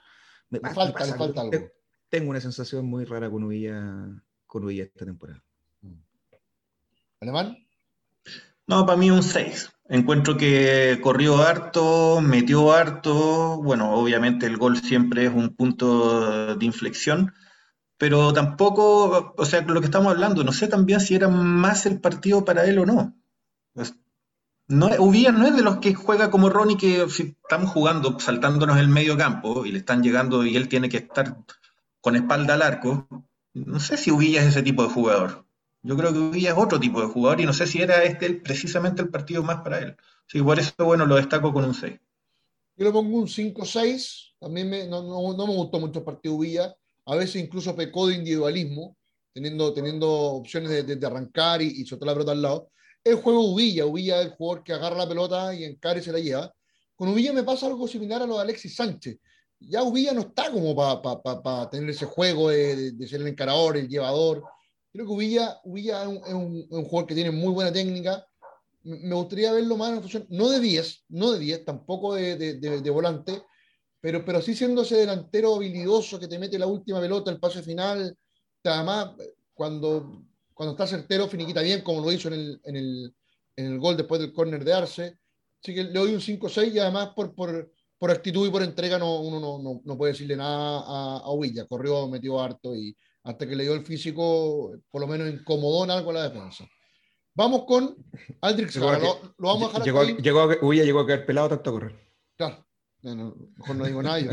[0.51, 1.53] me, falta, falta algo.
[2.09, 4.09] Tengo una sensación muy rara con Uvilla,
[4.47, 5.43] con Uvilla esta temporada.
[7.21, 7.59] ¿Alemán?
[8.67, 9.71] No, para mí un 6.
[9.89, 13.61] Encuentro que corrió harto, metió harto.
[13.63, 17.33] Bueno, obviamente el gol siempre es un punto de inflexión,
[17.99, 22.01] pero tampoco, o sea, lo que estamos hablando, no sé también si era más el
[22.01, 23.15] partido para él o no.
[24.69, 28.79] No Ubilla no es de los que juega como Ronnie, que si estamos jugando, saltándonos
[28.79, 31.39] el medio campo y le están llegando y él tiene que estar
[32.01, 33.09] con espalda al arco.
[33.55, 35.47] No sé si Ubilla es ese tipo de jugador.
[35.83, 38.35] Yo creo que Villa es otro tipo de jugador y no sé si era este
[38.35, 39.97] precisamente el partido más para él.
[40.27, 41.99] Sí, por eso, bueno, lo destaco con un 6.
[42.77, 44.35] Yo le pongo un 5-6.
[44.39, 46.77] También me, no, no, me gustó mucho el partido Villa.
[47.09, 48.97] A veces incluso pecó de individualismo,
[49.33, 52.71] teniendo, teniendo opciones de, de, arrancar y, y, soltar la pelota al lado.
[53.03, 53.87] El juego Uvilla.
[53.87, 56.53] Uvilla es el jugador que agarra la pelota y encara y se la lleva.
[56.95, 59.19] Con Uvilla me pasa algo similar a lo de Alexis Sánchez.
[59.61, 63.89] Ya Uvilla no está como para tener ese juego de, de, ser el encarador, el
[63.89, 64.45] llevador.
[64.93, 65.61] Creo que Uvilla,
[66.27, 68.27] es, un, jugador que tiene muy buena técnica.
[68.83, 72.91] Me gustaría verlo más en función, no de 10, no de 10, tampoco de, de,
[72.91, 73.43] volante,
[74.01, 77.63] pero, pero sí siendo ese delantero habilidoso que te mete la última pelota, el pase
[77.63, 78.17] final.
[78.65, 79.13] Además,
[79.55, 80.25] cuando,
[80.55, 83.15] cuando está certero, finiquita bien, como lo hizo en el, en el,
[83.57, 85.19] en el gol después del córner de Arce.
[85.63, 88.99] Así que le doy un 5-6 y además por, por, por, actitud y por entrega
[88.99, 91.67] no, uno no, no, no puede decirle nada a, a Uvilla.
[91.67, 92.97] Corrió, metió harto y,
[93.29, 96.67] hasta que le dio el físico, por lo menos incomodó en algo la defensa.
[97.35, 97.95] Vamos con
[98.41, 102.15] Aldrich Lo, lo, vamos a dejar llegó, llegó, llegó a caer pelado tanto a correr.
[102.37, 102.67] Claro,
[103.03, 104.31] mejor no digo nada yo.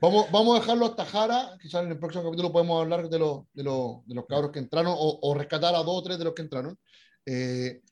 [0.00, 3.48] vamos, vamos a dejarlo hasta Jara, quizás en el próximo capítulo podemos hablar de, lo,
[3.52, 6.42] de, de los cabros que entraron o, rescatar a dos o tres de los que
[6.42, 6.78] entraron.
[7.26, 7.82] Eh,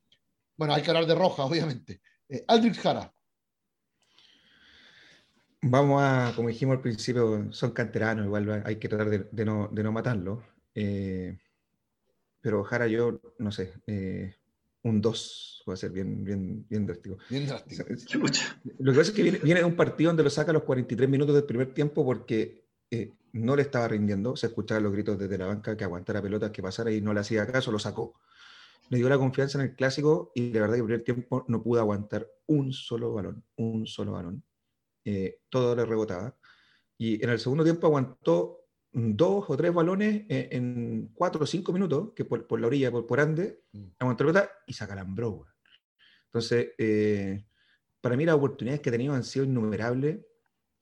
[0.57, 2.01] bueno, hay que hablar de Roja, obviamente.
[2.29, 3.13] Eh, Aldrich Jara.
[5.63, 9.83] Vamos a, como dijimos al principio, son canteranos, igual hay que tratar de, no, de
[9.83, 10.45] no matarlo.
[10.75, 11.39] Eh,
[12.41, 14.37] pero Jara, yo no sé, eh,
[14.89, 17.19] un 2 va a ser bien, bien, bien drástico.
[17.29, 17.85] Bien drástico.
[18.79, 20.65] Lo que pasa es que viene, viene, de un partido donde lo saca a los
[20.65, 24.37] 43 minutos del primer tiempo porque eh, no le estaba rindiendo.
[24.37, 27.21] Se escuchaban los gritos desde la banca que aguantara pelotas, que pasara y no le
[27.21, 28.15] hacía caso, lo sacó.
[28.89, 31.63] Le dio la confianza en el clásico y de verdad que el primer tiempo no
[31.63, 34.43] pudo aguantar un solo balón, un solo balón.
[35.05, 36.37] Eh, todo le rebotaba.
[36.97, 42.13] Y en el segundo tiempo aguantó dos o tres balones en, cuatro o cinco minutos,
[42.15, 43.85] que por, por la orilla, por, por Ande, mm.
[43.99, 45.47] aguantó la pelota y se acalambró.
[46.27, 47.45] Entonces, eh,
[48.01, 50.19] para mí las oportunidades que ha tenido han sido innumerables.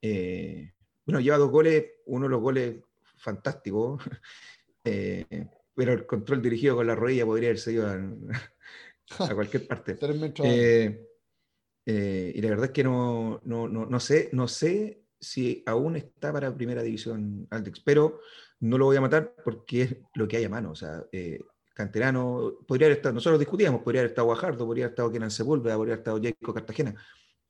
[0.03, 0.73] Eh,
[1.05, 2.77] bueno, lleva dos goles, uno de los goles
[3.17, 4.03] fantásticos,
[4.83, 7.95] pero el control dirigido con la rodilla podría haberse ido a,
[9.31, 9.97] a cualquier parte.
[11.89, 15.97] Eh, y la verdad es que no, no, no, no, sé, no sé si aún
[15.97, 18.21] está para primera división Altex, pero
[18.61, 20.71] no lo voy a matar porque es lo que hay a mano.
[20.73, 21.41] O sea, eh,
[21.75, 25.77] canterano, podría haber estado, nosotros discutíamos, podría haber estado Guajardo, podría haber estado Kenan Sepúlveda,
[25.77, 26.95] podría haber estado Jacob Cartagena.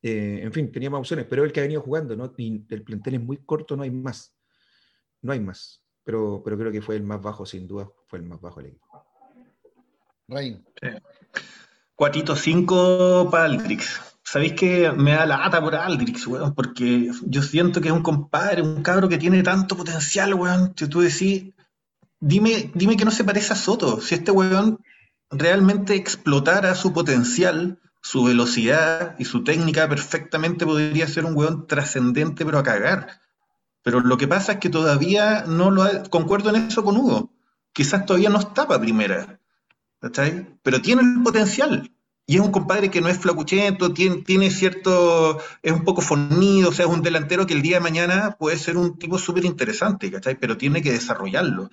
[0.03, 2.33] Eh, en fin, teníamos opciones, pero el que ha venido jugando, ¿no?
[2.37, 4.35] Y el plantel es muy corto, no hay más.
[5.23, 5.83] no hay más.
[6.05, 8.67] Pero, pero creo que fue el más bajo, sin duda, fue el más bajo el
[8.67, 8.87] equipo.
[10.29, 10.65] Rain.
[11.95, 14.16] Cuatito 5 para Aldrix.
[14.29, 16.53] ¿Sabéis que me da la ata por Aldrix, weón?
[16.53, 20.89] Porque yo siento que es un compadre, un cabro que tiene tanto potencial, weón, que
[20.89, 21.55] tú decís,
[22.19, 24.01] dime, dime que no se parece a Soto.
[24.01, 24.81] Si este weón
[25.31, 32.45] realmente explotara su potencial, su velocidad y su técnica, perfectamente podría ser un weón trascendente,
[32.45, 33.21] pero a cagar.
[33.83, 37.33] Pero lo que pasa es que todavía no lo ha, concuerdo en eso con Hugo.
[37.73, 39.39] Quizás todavía no está para primera.
[40.01, 40.59] ¿cachai?
[40.65, 41.93] Pero tiene el potencial.
[42.29, 46.71] Y es un compadre que no es flacuchento, tiene, tiene cierto, es un poco fornido,
[46.71, 49.45] o sea, es un delantero que el día de mañana puede ser un tipo súper
[49.45, 50.35] interesante, ¿cachai?
[50.35, 51.71] Pero tiene que desarrollarlo.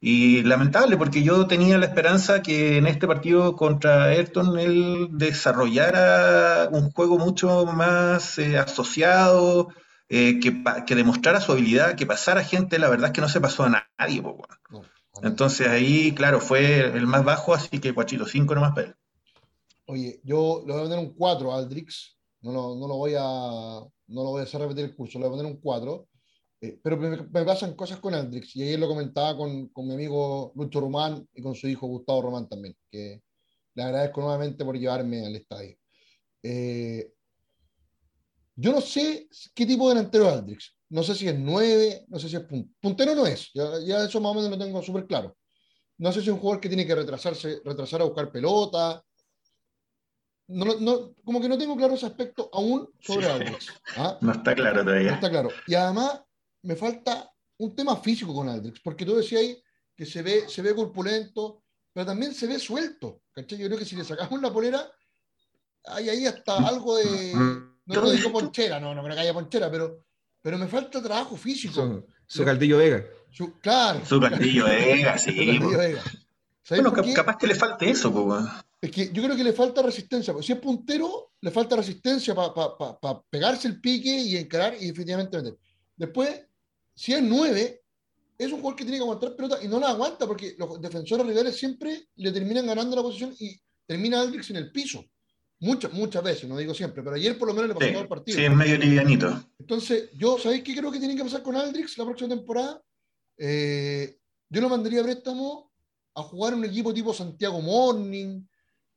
[0.00, 6.70] Y lamentable, porque yo tenía la esperanza que en este partido contra Ayrton él desarrollara
[6.72, 9.68] un juego mucho más eh, asociado,
[10.08, 13.42] eh, que, que, demostrara su habilidad, que pasara gente, la verdad es que no se
[13.42, 14.22] pasó a nadie.
[15.22, 18.96] Entonces ahí, claro, fue el más bajo, así que Cuachito, 5 nomás para él.
[19.90, 23.14] Oye, yo le voy a poner un 4 a Aldrix, no lo, no lo, voy
[23.16, 26.08] a, no lo voy a hacer repetir el curso, le voy a poner un 4.
[26.60, 30.52] Eh, pero me, pasan cosas con Aldrix, y ayer lo comentaba con, con, mi amigo
[30.54, 33.22] Lucho Román y con su hijo Gustavo Román también, que
[33.74, 35.76] le agradezco nuevamente por llevarme al estadio.
[36.42, 37.12] Eh,
[38.54, 40.76] yo no sé qué tipo de delantero es Aldrix.
[40.90, 42.42] No sé si es 9, no sé si es
[42.80, 43.50] puntero, no es.
[43.54, 45.36] Ya, ya, eso más o menos lo tengo súper claro.
[45.98, 49.02] No sé si es un jugador que tiene que retrasarse, retrasar a buscar pelota.
[50.50, 53.72] No, no, como que no tengo claro ese aspecto aún sobre Aldrix.
[53.96, 54.18] ¿ah?
[54.20, 55.10] No está claro todavía.
[55.10, 55.48] No está claro.
[55.66, 56.22] Y además
[56.62, 59.62] me falta un tema físico con Aldrix, porque tú decías ahí
[59.94, 63.22] que se ve, se ve corpulento, pero también se ve suelto.
[63.32, 63.58] ¿cachai?
[63.58, 64.90] Yo creo que si le sacamos la polera,
[65.84, 67.32] hay ahí hasta algo de.
[67.34, 70.04] No lo digo ponchera, no, no creo que haya ponchera, pero,
[70.42, 72.04] pero me falta trabajo físico.
[72.26, 73.04] Su, caldillo Vega.
[73.30, 74.04] Su, claro.
[74.04, 75.36] Su caldillo Vega, sí.
[75.36, 76.02] Caldillo Vega.
[76.68, 78.44] Bueno, capaz que le falte eso, pues.
[78.80, 80.32] Es que yo creo que le falta resistencia.
[80.32, 85.36] Porque si es puntero, le falta resistencia para pegarse el pique y encarar y definitivamente
[85.36, 85.58] meter.
[85.96, 86.42] Después,
[86.94, 87.82] si es 9,
[88.38, 91.26] es un jugador que tiene que aguantar pelota y no la aguanta porque los defensores
[91.26, 93.54] rivales siempre le terminan ganando la posición y
[93.86, 95.04] termina Aldrix en el piso.
[95.58, 98.08] Muchas, muchas veces, no digo siempre, pero ayer por lo menos le pasó todo el
[98.08, 98.38] partido.
[98.38, 99.44] Sí, es medio livianito.
[99.58, 102.82] Entonces, yo, ¿sabéis qué creo que tiene que pasar con Aldrix la próxima temporada?
[103.36, 104.16] Eh,
[104.48, 105.70] yo lo mandaría a préstamo
[106.14, 108.40] a jugar en un equipo tipo Santiago Morning,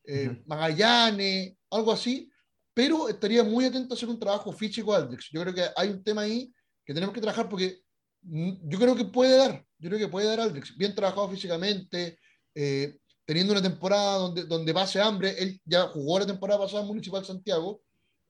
[0.06, 2.30] eh, Magallanes, algo así,
[2.74, 5.30] pero estaría muy atento a hacer un trabajo físico Aldrix.
[5.32, 6.54] Yo creo que hay un tema ahí
[6.86, 7.80] que tenemos que trabajar porque
[8.22, 12.18] yo creo que puede dar, yo creo que puede dar Aldrix, bien trabajado físicamente,
[12.56, 16.88] eh, teniendo una temporada donde, donde pase hambre, él ya jugó la temporada pasada en
[16.88, 17.82] Municipal Santiago,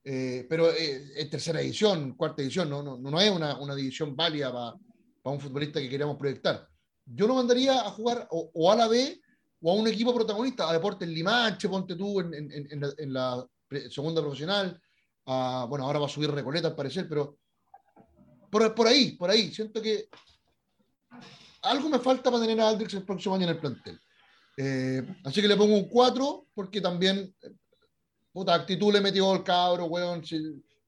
[0.03, 4.15] eh, pero eh, es tercera edición, cuarta edición, no, no, no es una, una división
[4.15, 4.75] válida para,
[5.21, 6.67] para un futbolista que queríamos proyectar.
[7.05, 9.19] Yo lo mandaría a jugar o, a la B
[9.63, 13.13] o a un equipo protagonista, a Deportes Limache, ponte tú en, en, en, la, en
[13.13, 13.47] la,
[13.89, 14.79] segunda profesional,
[15.25, 17.37] bueno, ahora va a subir Recoleta al parecer, pero
[18.51, 19.51] por, por ahí, por ahí.
[19.53, 20.09] Siento que
[21.61, 23.99] algo me falta para tener a Aldrix el próximo año en el plantel.
[24.57, 27.33] Eh, así que le pongo un 4 porque también,
[28.31, 30.23] puta, actitud le metió el cabro, weón.
[30.25, 30.37] Si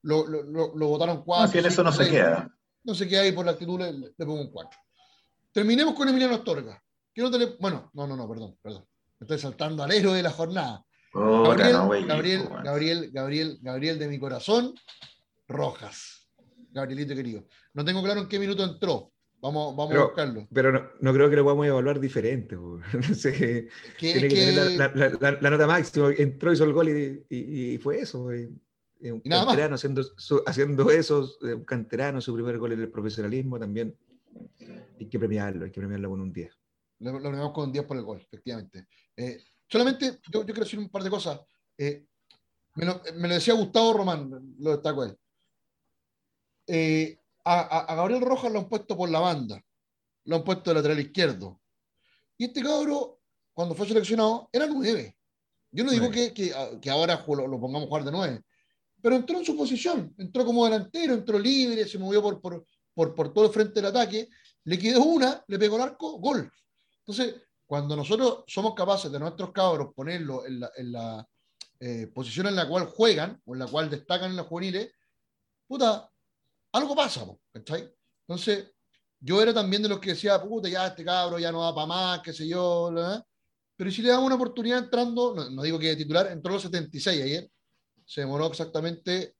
[0.02, 1.46] lo, lo, lo, votaron 4.
[1.46, 2.54] No, si en eso no se queda.
[2.84, 4.78] No se queda ahí por la actitud, le, le pongo un 4.
[5.50, 6.80] Terminemos con Emiliano Astorga.
[7.16, 7.46] No te le...
[7.58, 8.84] Bueno, no, no, no, perdón, perdón.
[9.18, 10.84] Me estoy saltando al héroe de la jornada.
[11.12, 14.74] Gabriel, no, Gabriel, Gabriel, Gabriel, Gabriel de mi corazón,
[15.48, 16.28] Rojas.
[16.70, 17.46] Gabrielito querido.
[17.72, 19.12] No tengo claro en qué minuto entró.
[19.40, 20.46] Vamos, vamos a buscarlo.
[20.52, 22.56] Pero no, no, creo que lo podamos evaluar diferente.
[23.08, 26.10] No sé, tiene que, tener la, la, la, nota máxima.
[26.16, 28.24] Entró, hizo el gol y, y, y fue eso.
[28.24, 30.02] Un canterano haciendo,
[30.46, 33.96] haciendo eso, un canterano, su primer gol en el profesionalismo también.
[34.98, 36.65] Hay que premiarlo, hay que premiarlo con un 10.
[36.98, 38.86] Lo, lo premiamos con un 10 por el gol, efectivamente.
[39.16, 39.38] Eh,
[39.68, 41.40] solamente yo, yo, quiero decir un par de cosas.
[41.76, 42.06] Eh,
[42.74, 45.18] me, lo, me, lo, decía Gustavo Román, lo destaco él.
[46.66, 49.62] Eh, a, Gabriel Rojas lo han puesto por la banda,
[50.24, 51.60] lo han puesto de lateral izquierdo.
[52.36, 53.20] Y este cabro,
[53.52, 55.16] cuando fue seleccionado, era nueve.
[55.70, 58.42] Yo no digo que, que, que, ahora lo, pongamos a jugar de nueve,
[59.00, 63.14] pero entró en su posición, entró como delantero, entró libre, se movió por, por, por,
[63.14, 64.28] por todo el frente del ataque,
[64.64, 66.50] le quedó una, le pegó el arco, gol.
[67.06, 71.28] Entonces, cuando nosotros somos capaces de nuestros cabros ponerlo en la, en la
[71.78, 74.90] eh, posición en la cual juegan o en la cual destacan en los juveniles,
[75.68, 76.10] puta,
[76.72, 77.92] algo pasa, ¿cachai?
[78.22, 78.72] Entonces,
[79.20, 81.86] yo era también de los que decía, puta, ya este cabro ya no da para
[81.86, 82.92] más, qué sé yo,
[83.76, 87.22] pero si le damos una oportunidad entrando, no, digo que de titular, entró los 76
[87.22, 87.50] ayer,
[88.04, 89.36] se demoró exactamente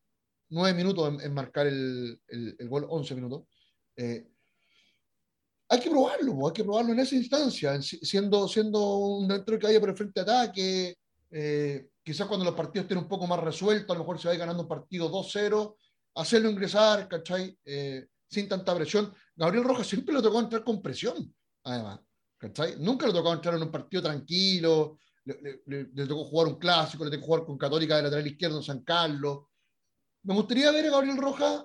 [0.51, 3.45] 9 minutos en, marcar el, el, gol, 11 minutos.
[3.97, 4.29] Eh,
[5.69, 9.81] hay que probarlo, hay que probarlo en esa instancia, siendo, siendo un dentro que vaya
[9.81, 10.99] por el frente de ataque,
[11.31, 14.41] eh, quizás cuando los partidos estén un poco más resueltos, a lo mejor se vaya
[14.41, 15.77] ganando un partido 2-0,
[16.15, 17.59] hacerlo ingresar, ¿cachai?
[17.65, 19.13] Eh, sin tanta presión.
[19.35, 22.01] Gabriel Rojas siempre le tocó entrar con presión, además,
[22.39, 22.77] ¿cachai?
[22.79, 27.27] Nunca le tocó entrar en un partido tranquilo, le, tocó jugar un clásico, le tocó
[27.27, 29.47] jugar con Católica de lateral izquierdo en San Carlos.
[30.23, 31.65] Me gustaría ver a Gabriel Rojas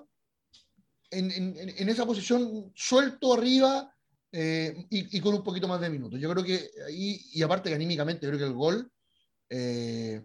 [1.10, 3.91] en, en, en esa posición suelto arriba
[4.32, 6.18] eh, y, y, con un poquito más de minutos.
[6.18, 8.90] Yo creo que ahí, y aparte que anímicamente, creo que el gol
[9.50, 10.24] eh,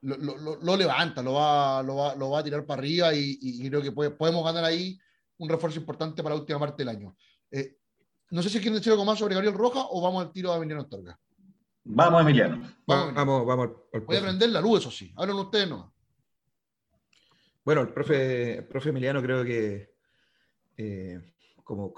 [0.00, 3.38] lo, lo, lo, levanta, lo va, lo, va, lo va a tirar para arriba y,
[3.38, 4.98] y creo que podemos ganar ahí
[5.38, 7.14] un refuerzo importante para la última parte del año.
[7.50, 7.76] Eh,
[8.30, 10.56] no sé si quieren decir algo más sobre Gabriel Roja o vamos al tiro de
[10.56, 11.18] Emiliano Astorga.
[11.84, 12.76] Vamos, Emiliano.
[12.86, 13.70] Vamos, vamos, vamos
[14.06, 15.12] Voy a prender la luz, eso sí.
[15.14, 15.92] Hablan ustedes no.
[17.62, 19.90] Bueno, el profe, profe Emiliano creo que,
[21.62, 21.92] como,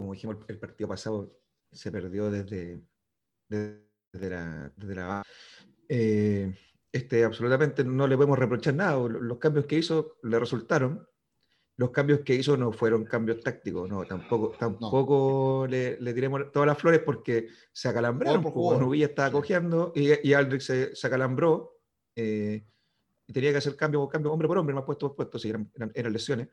[0.00, 1.30] como dijimos el partido pasado,
[1.70, 2.80] se perdió desde,
[3.46, 4.72] desde la...
[4.74, 5.22] Desde la
[5.90, 6.54] eh,
[6.90, 8.98] este, absolutamente no le podemos reprochar nada.
[8.98, 11.06] Los cambios que hizo le resultaron.
[11.76, 16.66] Los cambios que hizo no fueron cambios tácticos, no, tampoco, tampoco Le, le, tiremos todas
[16.66, 18.42] las flores porque se acalambraron.
[18.42, 21.78] Pues, Nubilla estaba cojeando y, y Aldrich se, se acalambró.
[22.16, 22.64] Eh,
[23.26, 25.70] y tenía que hacer cambio, cambio hombre por hombre, más puesto por puesto, si eran,
[25.94, 26.48] eran, lesiones.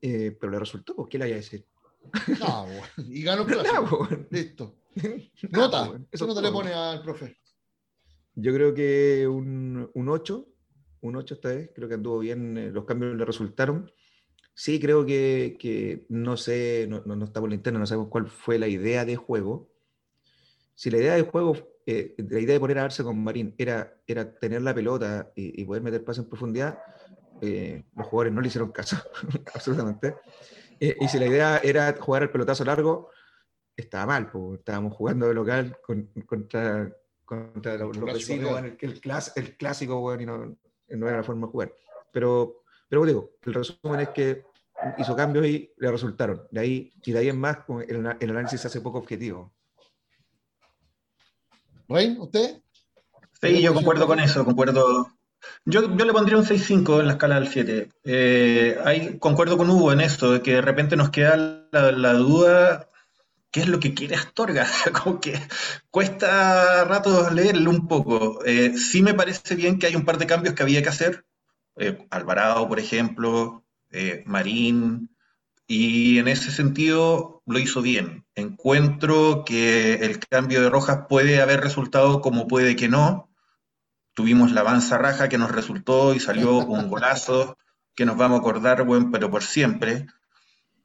[0.00, 1.18] Eh, pero le resultó, ¿por pues, qué
[2.40, 2.66] No,
[3.08, 4.08] y ganó el clásico.
[4.30, 4.74] Listo.
[5.50, 5.92] Nota.
[6.10, 7.38] Eso no te le pone al profe.
[8.34, 10.48] Yo creo que un, un 8,
[11.00, 13.90] un 8 esta vez, creo que anduvo bien, eh, los cambios le resultaron.
[14.54, 18.28] Sí, creo que, que no sé, no, no, está por la interna, no sabemos cuál
[18.28, 19.70] fue la idea de juego.
[20.74, 21.56] Si la idea de juego,
[21.86, 25.64] eh, la idea de poner a Arce con Marín era, era tener la pelota y,
[25.64, 26.78] poder meter pases en profundidad,
[27.40, 28.96] eh, los jugadores no le hicieron caso,
[29.54, 30.14] absolutamente.
[30.80, 33.10] Eh, y si la idea era jugar el pelotazo largo,
[33.76, 35.78] estaba mal, porque estábamos jugando de local
[36.26, 36.92] contra,
[37.24, 39.00] contra los, vecinos, el, el,
[39.36, 40.56] el, clásico, bueno, y no,
[40.96, 41.74] no, era la forma de jugar.
[42.12, 44.44] Pero, pero digo, el resumen es que
[44.98, 46.46] hizo cambios y le resultaron.
[46.50, 47.58] De ahí, y de ahí en más,
[47.88, 49.52] el, el análisis se hace poco objetivo.
[51.88, 52.62] ¿Rein, usted?
[53.40, 55.08] Sí, yo concuerdo con eso, concuerdo,
[55.64, 57.88] yo, le pondría un 6-5 en la escala del 7.
[58.04, 62.88] Eh, concuerdo con Hugo en esto, que de repente nos queda la, duda,
[63.50, 64.66] ¿qué es lo que quiere Astorga?
[65.02, 65.38] Como que
[65.90, 68.44] cuesta rato leerlo un poco.
[68.44, 71.24] Eh, sí me parece bien que hay un par de cambios que había que hacer.
[71.76, 73.64] Eh, Alvarado, por ejemplo,
[74.26, 75.10] Marín,
[75.68, 78.24] y en ese sentido lo hizo bien.
[78.34, 83.27] Encuentro que el cambio de Rojas puede haber resultado como puede que no,
[84.18, 87.56] tuvimos la avanza raja que nos resultó y salió un golazo
[87.94, 90.08] que nos vamos a acordar, bueno, pero por siempre.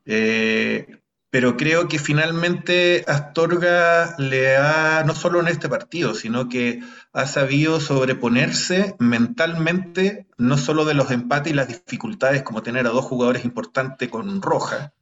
[0.06, 1.00] Eh,
[1.32, 7.26] pero creo que finalmente Astorga le ha, no solo en este partido, sino que ha
[7.26, 13.06] sabido sobreponerse mentalmente, no solo de los empates y las dificultades como tener a dos
[13.06, 14.94] jugadores importantes con roja,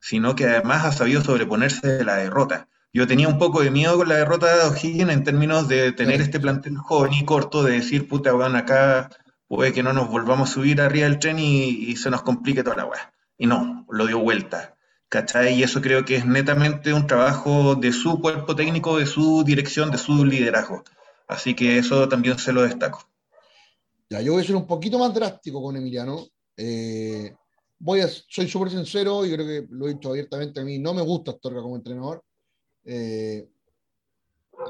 [0.00, 2.66] sino que además ha sabido sobreponerse de la derrota.
[2.92, 6.20] Yo tenía un poco de miedo con la derrota de O'Higgins en términos de tener
[6.20, 9.10] este plantel joven y corto, de decir, puta, van acá
[9.50, 12.76] puede que no nos volvamos a subir arriba del tren y, se nos complique toda
[12.76, 13.12] la weá.
[13.36, 14.76] Y no, lo dio vuelta.
[15.08, 15.54] ¿Cachai?
[15.54, 19.90] Y eso creo que es netamente un trabajo de su cuerpo técnico, de su dirección,
[19.90, 20.84] de su liderazgo.
[21.26, 23.08] Así que eso también se lo destaco.
[24.08, 26.26] Ya, yo voy a ser un poquito más drástico con Emiliano.
[26.56, 27.34] Eh,
[27.80, 30.78] voy a, soy súper sincero y creo que lo he dicho abiertamente a mí.
[30.78, 32.22] No me gusta Astorga como entrenador.
[32.84, 33.48] Eh,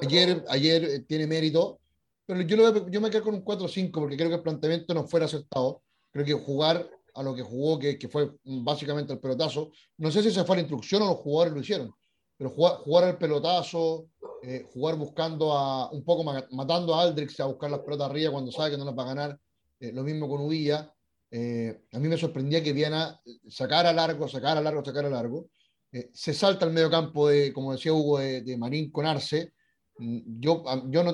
[0.02, 1.80] ayer, ayer eh, tiene mérito,
[2.26, 5.06] pero yo, lo, yo me quedo con un 4-5 porque creo que el planteamiento no
[5.06, 5.82] fuera aceptado.
[6.12, 10.22] Creo que jugar a lo que jugó, que, que, fue básicamente el pelotazo, no sé
[10.22, 11.92] si se fue la instrucción o los jugadores lo hicieron,
[12.36, 14.06] pero jugar, jugar el pelotazo,
[14.42, 18.52] eh, jugar buscando a, un poco matando a Aldrix a buscar las pelotas arriba cuando
[18.52, 19.40] sabe que no las va a ganar,
[19.80, 20.92] lo mismo con Uvilla.
[21.32, 25.48] a mí me sorprendía que Viana sacara largo, sacara largo, sacara largo.
[25.92, 29.52] Eh, se salta al medio campo, de, como decía Hugo, de, Marín con Arce.
[29.98, 30.62] Mm, yo,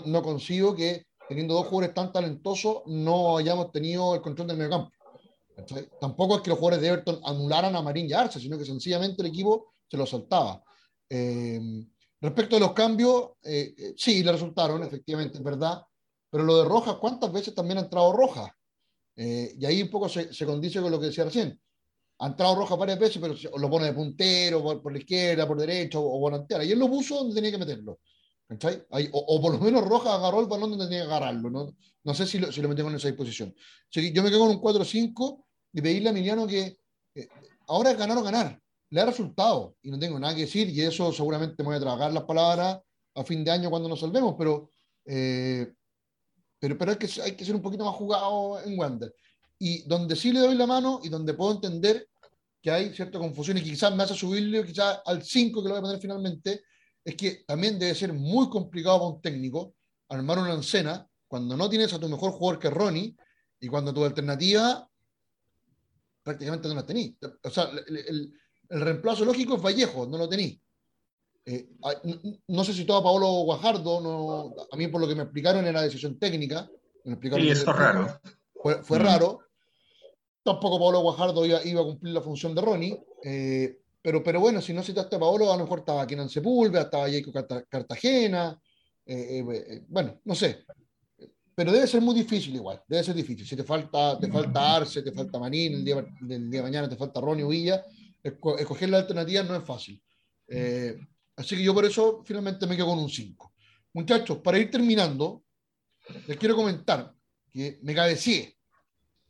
[0.06, 4.70] no, consigo que, teniendo dos jugadores tan talentosos, no hayamos tenido el control del medio
[4.70, 4.90] campo.
[5.98, 9.22] Tampoco es que los jugadores de Everton anularan a Marín y Arce, sino que sencillamente
[9.22, 10.62] el equipo se lo saltaba.
[11.08, 11.58] Eh,
[12.20, 15.82] respecto a los cambios, eh, sí, le resultaron, efectivamente, es verdad.
[16.30, 18.50] Pero lo de Rojas, ¿cuántas veces también ha entrado Rojas?
[19.18, 21.58] y ahí un poco se, se condice con lo que decía recién
[22.18, 25.98] ha entrado Roja varias veces, pero lo pone de puntero, por, la izquierda, por derecha
[25.98, 26.64] o, volantear.
[26.64, 28.00] Y él lo puso donde tenía que meterlo.
[29.12, 31.50] o, por lo menos Roja agarró el balón donde tenía que agarrarlo.
[31.50, 33.54] No, no sé si lo, si lo metió en esa disposición.
[33.90, 36.78] yo me quedo con un 4-5 y pedirle a Emiliano que
[37.14, 37.28] eh,
[37.68, 38.58] ahora es ganar o ganar.
[38.90, 41.80] le ha resultado y no tengo nada que decir y eso seguramente me voy a
[41.80, 42.80] trabajar las palabras
[43.14, 44.70] a fin de año cuando nos salvemos, pero,
[45.06, 45.72] eh,
[46.58, 49.12] pero, pero hay, que, hay que ser un poquito más jugado en Wander.
[49.58, 52.08] Y donde sí le doy la mano y donde puedo entender
[52.60, 55.78] que hay cierta confusión y quizás me hace subirle quizás al 5 que lo voy
[55.78, 56.64] a poner finalmente,
[57.04, 59.74] es que también debe ser muy complicado para un técnico
[60.08, 63.16] armar una escena cuando no tienes a tu mejor jugador que Ronnie
[63.60, 64.88] y cuando tu alternativa
[66.22, 67.14] prácticamente no la tenís.
[67.42, 68.32] O sea, el,
[68.68, 70.58] el, reemplazo lógico es Vallejo, no lo tenís.
[71.44, 71.68] Eh,
[72.48, 75.64] no, sé si todo a Paolo Guajardo, no, a mí por lo que me explicaron
[75.64, 76.68] era decisión técnica.
[77.04, 78.20] Me explicaron eso es raro.
[78.60, 79.02] Fue, fue mm.
[79.02, 79.45] raro.
[80.46, 82.98] Tampoco Paolo Guajardo iba, iba, a cumplir la función de Ronnie.
[83.22, 86.82] Eh, pero, pero bueno, si no citaste a Paolo, a lo mejor estaba Kenan Sepúlveda,
[86.82, 88.58] estaba Jacob Cartagena.
[89.04, 90.64] Eh, bueno, no sé.
[91.56, 93.46] Pero debe ser muy difícil igual, debe ser difícil.
[93.46, 96.88] Si te falta, te falta Arce, te falta Manín, el día, del día de mañana
[96.88, 97.82] te falta Ronnie Villa,
[98.22, 100.00] escoger la alternativa no es fácil.
[100.48, 100.96] Eh,
[101.34, 103.54] así que yo por eso finalmente me quedo con un 5.
[103.94, 105.44] Muchachos, para ir terminando,
[106.26, 107.14] les quiero comentar
[107.50, 108.55] que me cabeceé,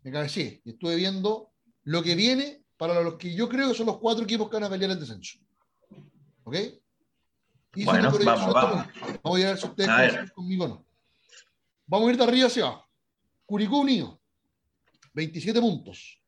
[0.06, 1.50] me cabeceé y estuve viendo
[1.82, 4.62] lo que viene para los que yo creo que son los cuatro equipos que van
[4.62, 5.40] a pelear el descenso.
[6.44, 6.54] ¿Ok?
[7.74, 8.86] Y bueno, vamos, vamos.
[9.20, 10.86] Vamos a ver si ustedes conmigo o no.
[11.86, 12.88] Vamos a ir de arriba hacia abajo.
[13.46, 14.20] Curicó Unido,
[15.12, 16.22] 27 puntos.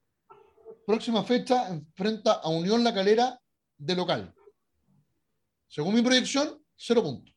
[0.84, 3.40] Próxima fecha enfrenta a Unión La Calera
[3.76, 4.34] de local.
[5.68, 7.32] Según mi proyección, 0 puntos.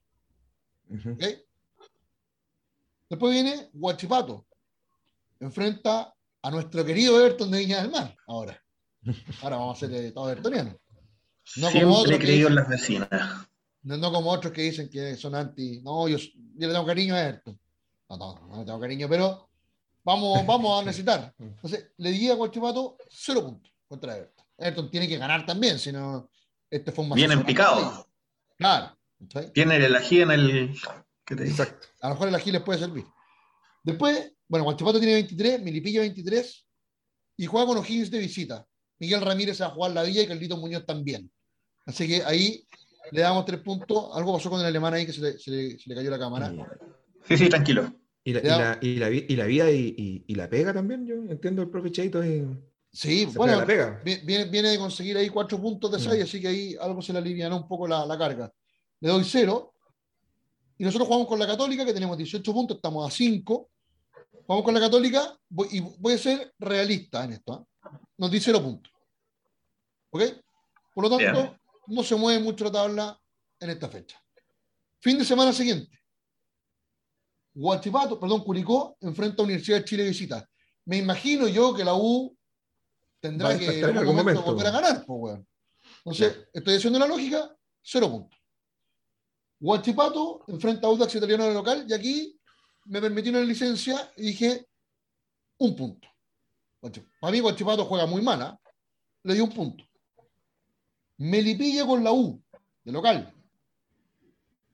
[3.07, 4.47] Después viene Huachipato.
[5.39, 8.15] Enfrenta a nuestro querido Everton de Viña del Mar.
[8.27, 8.61] Ahora.
[9.41, 10.75] Ahora vamos a ser todos evertonianos.
[11.57, 13.09] No Siempre como otros creído en las vecinas.
[13.83, 15.81] No, como otros que dicen que son anti.
[15.81, 17.59] No, yo, yo le tengo cariño a Everton.
[18.09, 19.49] No, no, no tengo cariño, pero
[20.03, 21.33] vamos, vamos a necesitar.
[21.39, 24.45] Entonces, le di a Guachipato cero puntos contra Everton.
[24.57, 26.29] Everton tiene que ganar también, si no,
[26.69, 28.07] este fue un Bien en picado.
[28.57, 28.95] Claro.
[29.53, 30.75] Tiene el ají en el.
[31.27, 31.87] Exacto.
[32.01, 33.05] A lo mejor el ají les puede servir.
[33.83, 36.67] Después, bueno, Guachipato tiene 23, Milipilla 23
[37.37, 38.67] y juega con O'Higgins de visita.
[38.99, 41.31] Miguel Ramírez va a jugar la Villa y Carlito Muñoz también.
[41.85, 42.61] Así que ahí
[43.13, 44.09] le damos tres puntos.
[44.13, 46.53] Algo pasó con el alemán ahí que se le, se le cayó la cámara.
[47.29, 47.93] Sí, sí, tranquilo.
[48.25, 48.41] Y la,
[48.81, 52.21] y la, y la, vida y, y, la pega también, yo entiendo el profe Cheito.
[52.91, 53.65] sí, bueno,
[54.03, 56.01] Viene, viene, de conseguir ahí cuatro puntos de mm.
[56.01, 58.51] seis, así que ahí algo se le alivianó un poco la, la, carga.
[58.99, 59.73] Le doy cero.
[60.77, 63.71] Y nosotros jugamos con la Católica, que tenemos 18 puntos, estamos a 5.
[64.45, 65.37] Jugamos con la Católica,
[65.71, 67.61] y voy a ser realista en esto.
[67.61, 67.89] ¿eh?
[68.17, 68.91] Nos di cero puntos.
[70.11, 70.21] ¿Ok?
[70.93, 73.21] Por lo tanto, no se mueve mucho la tabla
[73.59, 74.21] en esta fecha.
[74.99, 75.99] Fin de semana siguiente.
[77.53, 80.47] Guachipato, perdón, Curicó enfrenta a Universidad de Chile visita.
[80.85, 82.35] Me imagino yo que la U
[83.19, 85.45] tendrá que en algún momento, volver a ganar, pues, bueno.
[85.97, 88.39] Entonces, estoy haciendo la lógica, cero puntos.
[89.59, 92.40] Guachipato enfrenta a Audax Italiano de local y aquí
[92.91, 94.67] me permitió una licencia y dije
[95.59, 96.07] un punto.
[97.21, 98.71] Para mí Guachipato juega muy mala, ¿ah?
[99.23, 99.85] le di un punto.
[101.17, 102.43] Melipilla con la U,
[102.83, 103.33] de local.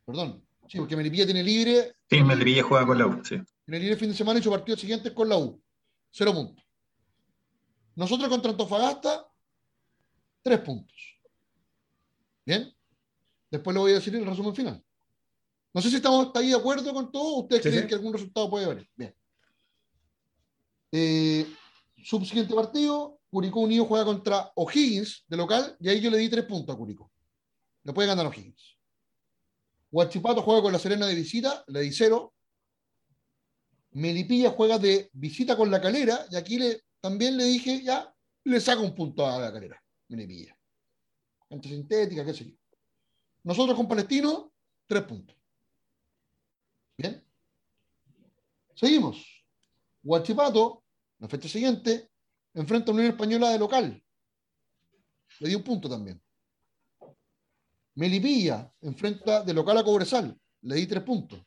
[0.03, 1.95] Perdón, Sí, porque Melipilla tiene libre.
[2.09, 3.37] Sí, Melipilla juega con la U, sí.
[3.65, 5.61] Tiene libre fin de semana y su partido siguiente es con la U.
[6.09, 6.65] Cero puntos.
[7.95, 9.27] Nosotros contra Antofagasta,
[10.41, 11.21] tres puntos.
[12.45, 12.73] ¿Bien?
[13.51, 14.83] Después lo voy a decir en el resumen final.
[15.77, 17.41] No sé si estamos ahí de acuerdo con todo.
[17.41, 18.89] ¿Ustedes creen que algún resultado puede haber?
[18.95, 19.15] Bien.
[20.91, 21.45] Eh,
[22.03, 26.45] subsiguiente partido, Curicó Unido juega contra O'Higgins de local y ahí yo le di tres
[26.45, 27.11] puntos a Curicó.
[27.83, 28.75] Le puede ganar O'Higgins.
[29.91, 32.33] Huachipato juega con la Serena de visita, le di cero.
[33.91, 38.11] Melipilla juega de visita con la calera, y aquí le, también le dije, ya,
[38.45, 40.57] le saco un punto a la calera, Melipilla.
[41.51, 42.55] Antisintética, qué sé yo.
[43.43, 44.51] Nosotros con Palestino,
[44.87, 45.36] tres puntos.
[46.97, 47.23] Bien.
[48.73, 49.45] Seguimos.
[50.03, 50.83] Huachipato,
[51.19, 52.09] la fecha siguiente,
[52.53, 54.03] enfrenta a Unión Española de local.
[55.39, 56.21] Le di un punto también.
[57.95, 61.41] Melipilla enfrenta de local a Cobresal, le di tres puntos.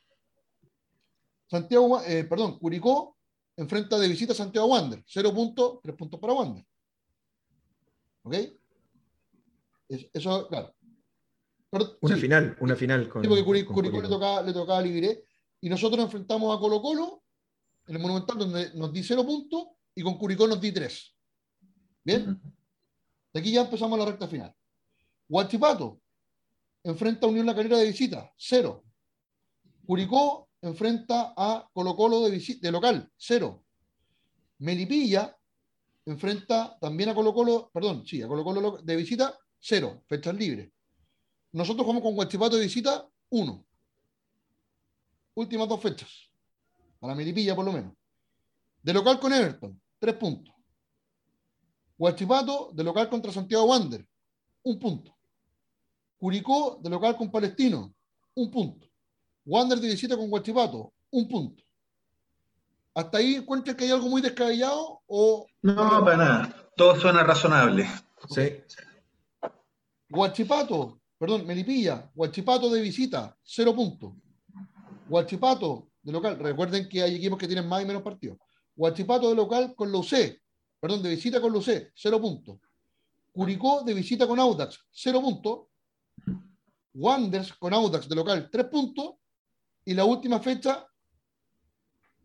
[1.47, 3.17] Santiago, eh, perdón, Curicó
[3.57, 6.65] enfrenta de visita a Santiago Wander, cero puntos, tres puntos para Wander.
[8.23, 8.35] ¿Ok?
[10.13, 10.75] Eso, claro.
[12.01, 13.09] una final, una final.
[13.09, 15.25] Con, sí, porque Curicó, le tocaba, le tocaba libre.
[15.61, 17.23] Y nosotros enfrentamos a Colo Colo
[17.87, 21.15] en el Monumental, donde nos di cero puntos, y con Curicó nos di tres.
[22.03, 22.41] ¿Bien?
[23.33, 24.53] De aquí ya empezamos la recta final.
[25.29, 26.01] Huachipato
[26.83, 28.83] enfrenta a Unión La Calera de visita, cero.
[29.85, 33.63] Curicó enfrenta a Colo Colo de, de local, cero.
[34.59, 35.35] Melipilla
[36.05, 40.71] enfrenta también a Colo Colo, perdón, sí, a Colo Colo de visita, cero, fechas libres.
[41.53, 43.65] Nosotros jugamos con Guachipato de visita, uno.
[45.35, 46.29] Últimas dos fechas.
[46.99, 47.93] Para Milipilla, por lo menos.
[48.81, 50.53] De local con Everton, tres puntos.
[51.97, 54.05] Guachipato, de local contra Santiago Wander,
[54.63, 55.15] un punto.
[56.17, 57.93] Curicó, de local con Palestino,
[58.35, 58.87] un punto.
[59.45, 61.63] Wander de visita con Guachipato, un punto.
[62.93, 65.01] ¿Hasta ahí encuentras que hay algo muy descabellado?
[65.07, 65.45] O...
[65.61, 66.71] No, para nada.
[66.75, 67.87] Todo suena razonable.
[68.29, 68.63] Sí.
[70.09, 74.13] Guachipato, perdón, Melipilla, Guachipato de visita, cero puntos.
[75.11, 78.37] Guachipato de local, recuerden que hay equipos que tienen más y menos partidos.
[78.73, 80.39] Guachipato de local con la UC,
[80.79, 82.59] perdón, de visita con la UC, cero puntos.
[83.33, 85.67] Curicó de visita con Audax, cero puntos.
[86.93, 89.15] Wanders con Audax de local, tres puntos.
[89.83, 90.87] Y la última fecha,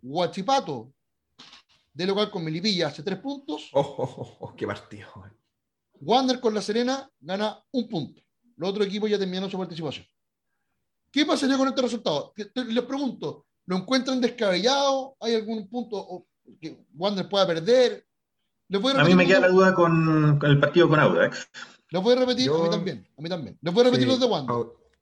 [0.00, 0.92] Guachipato
[1.92, 3.68] de local con Melipilla hace tres puntos.
[3.72, 5.08] Oh, oh, oh, oh qué partido.
[6.02, 8.22] Wander con La Serena gana un punto.
[8.56, 10.06] Los otros equipos ya terminaron su participación.
[11.16, 12.34] ¿Qué pasaría con este resultado?
[12.36, 15.16] Les pregunto, ¿lo encuentran descabellado?
[15.18, 16.26] ¿Hay algún punto
[16.60, 18.06] que Wander pueda perder?
[18.70, 21.48] a, mí me queda la duda con, el partido con Audax.
[21.88, 22.50] ¿Lo puede repetir?
[22.50, 23.08] A mí también.
[23.16, 23.58] A mí también.
[23.62, 24.56] ¿Lo puede repetir los de Wander?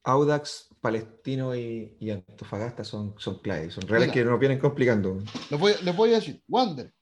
[0.05, 5.19] Audax, Palestino y, Antofagasta son, son claves, son reales que nos vienen complicando.
[5.51, 6.95] Les voy, voy, a decir, Wander,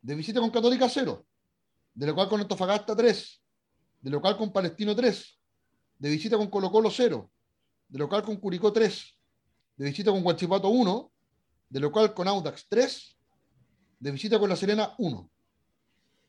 [0.00, 1.26] de visita con Católica 0,
[1.94, 3.42] de local con Antofagasta 3,
[4.02, 5.38] de local con Palestino 3,
[5.98, 7.28] de visita con Colo Colo 0,
[7.92, 9.18] de local con Curicó 3,
[9.76, 11.12] de visita con Guachipato 1,
[11.68, 13.16] de local con Audax 3,
[14.00, 15.30] de visita con La Serena 1.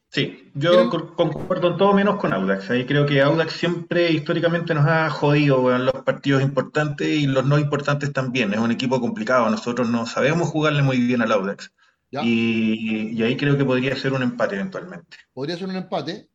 [0.09, 2.69] Sí, yo concuerdo en todo menos con Audax.
[2.69, 7.45] Ahí creo que Audax siempre históricamente nos ha jodido en los partidos importantes y los
[7.45, 8.53] no importantes también.
[8.53, 9.49] Es un equipo complicado.
[9.49, 11.71] Nosotros no sabemos jugarle muy bien al Audax.
[12.11, 15.17] Y, ahí creo que podría ser un empate eventualmente.
[15.33, 16.29] Podría ser un empate,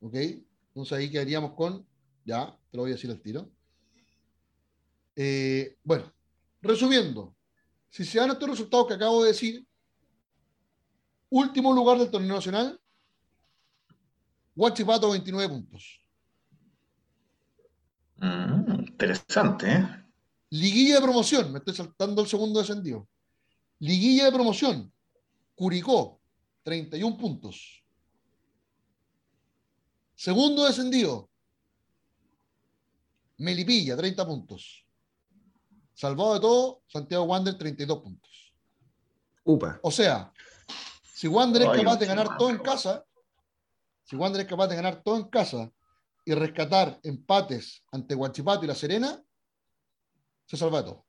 [0.00, 0.14] ¿ok?
[0.68, 1.84] Entonces ahí quedaríamos con,
[2.24, 3.50] ya, te lo voy a decir al tiro.
[5.16, 6.12] Eh, bueno,
[6.60, 7.36] resumiendo,
[7.88, 9.66] si se dan estos resultados que acabo de decir,
[11.30, 12.80] último lugar del torneo nacional,
[14.54, 16.00] Guachipato 29 puntos.
[18.16, 20.04] Mm, interesante, ¿eh?
[20.50, 23.08] Liguilla de promoción, me estoy saltando el segundo descendido.
[23.80, 24.92] Liguilla de promoción,
[25.56, 26.20] Curicó,
[26.62, 27.84] 31 puntos.
[30.14, 31.28] Segundo descendido,
[33.38, 34.83] Melipilla, 30 puntos.
[35.94, 38.52] Salvado de todo, Santiago Wander, 32 puntos.
[39.44, 39.78] Upa.
[39.82, 40.32] O sea,
[41.14, 43.04] si Wander es capaz de ganar todo en casa,
[44.02, 45.70] si Wander es capaz de ganar todo en casa
[46.24, 49.22] y rescatar empates ante Guachipato y La Serena,
[50.46, 51.06] se salva todo.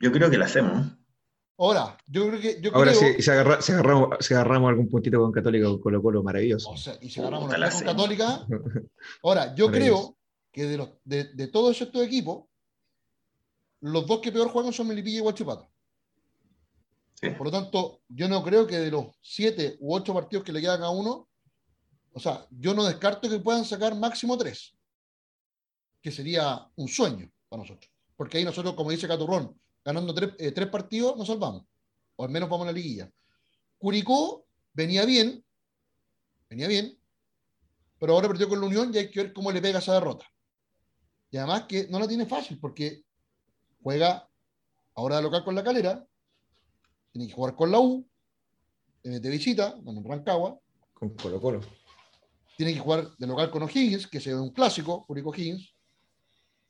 [0.00, 0.86] Yo creo que lo hacemos.
[1.58, 2.60] Ahora, yo creo que.
[2.60, 6.22] Yo Ahora, creo, si, si, agarramos, si, agarramos, algún puntito con Católica o Colo Colo,
[6.22, 6.70] maravilloso.
[6.70, 8.46] O sea, y si agarramos una con Católica.
[9.24, 10.16] Ahora, yo creo
[10.52, 12.44] que de, los, de, de, todos estos equipos,
[13.80, 15.70] los dos que peor juegan son Melipilla y Guachipato.
[17.20, 20.60] Por lo tanto, yo no creo que de los siete u ocho partidos que le
[20.60, 21.28] quedan a uno,
[22.12, 24.76] o sea, yo no descarto que puedan sacar máximo tres,
[26.00, 27.90] que sería un sueño para nosotros.
[28.16, 31.64] Porque ahí nosotros, como dice Caturrón, ganando tres, eh, tres partidos, nos salvamos.
[32.16, 33.10] O al menos vamos a la liguilla.
[33.78, 35.44] Curicó venía bien,
[36.48, 36.98] venía bien,
[37.98, 40.26] pero ahora perdió con la Unión y hay que ver cómo le pega esa derrota.
[41.30, 43.04] Y además que no la tiene fácil porque
[43.82, 44.28] juega
[44.94, 46.04] ahora de local con la calera,
[47.12, 48.06] tiene que jugar con la U,
[49.02, 50.58] de visita, con Rancagua.
[50.92, 51.60] Con Colo Colo
[52.58, 55.76] tiene que jugar de local con O'Higgins, que se ve un clásico, Curicó O'Higgins,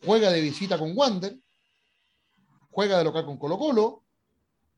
[0.04, 1.34] juega de visita con Wander,
[2.70, 4.04] juega de local con Colo Colo,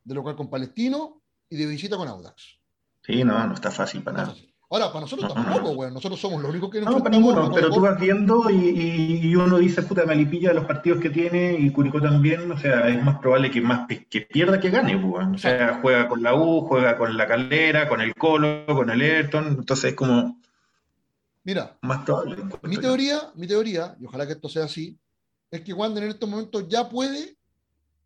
[0.05, 2.61] de local con Palestino y de visita con Audax.
[3.03, 4.37] Sí, no, no está fácil para nada.
[4.73, 5.91] Ahora, para nosotros tampoco, güey.
[5.91, 6.91] Nosotros somos los únicos que no.
[6.91, 11.11] No, para ninguno, pero tú vas viendo y, uno dice, puta, Malipilla, los partidos que
[11.11, 14.95] tiene y Curicó también, o sea, es más probable que más que pierda que gane,
[14.95, 15.27] güey.
[15.27, 19.01] O sea, juega con la U, juega con la Calera, con el Colo, con el
[19.01, 20.41] Ayrton, entonces es como
[21.43, 21.79] Mira,
[22.63, 24.99] mi teoría, mi teoría, y ojalá que esto sea así,
[25.51, 27.37] es que Wander en estos momentos ya puede,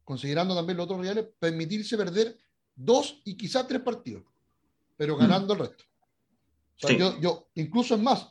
[0.05, 2.39] considerando también los otros reales, permitirse perder
[2.77, 4.23] dos y quizás tres partidos,
[4.97, 5.19] pero mm.
[5.19, 5.85] ganando el resto.
[6.77, 8.29] Yo, incluso es más,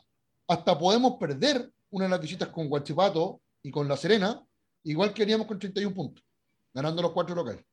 [0.48, 4.42] hasta podemos perder una de las visitas con Guachipato y con La Serena,
[4.84, 6.24] igual que haríamos con 31 puntos,
[6.72, 7.64] ganando los cuatro locales.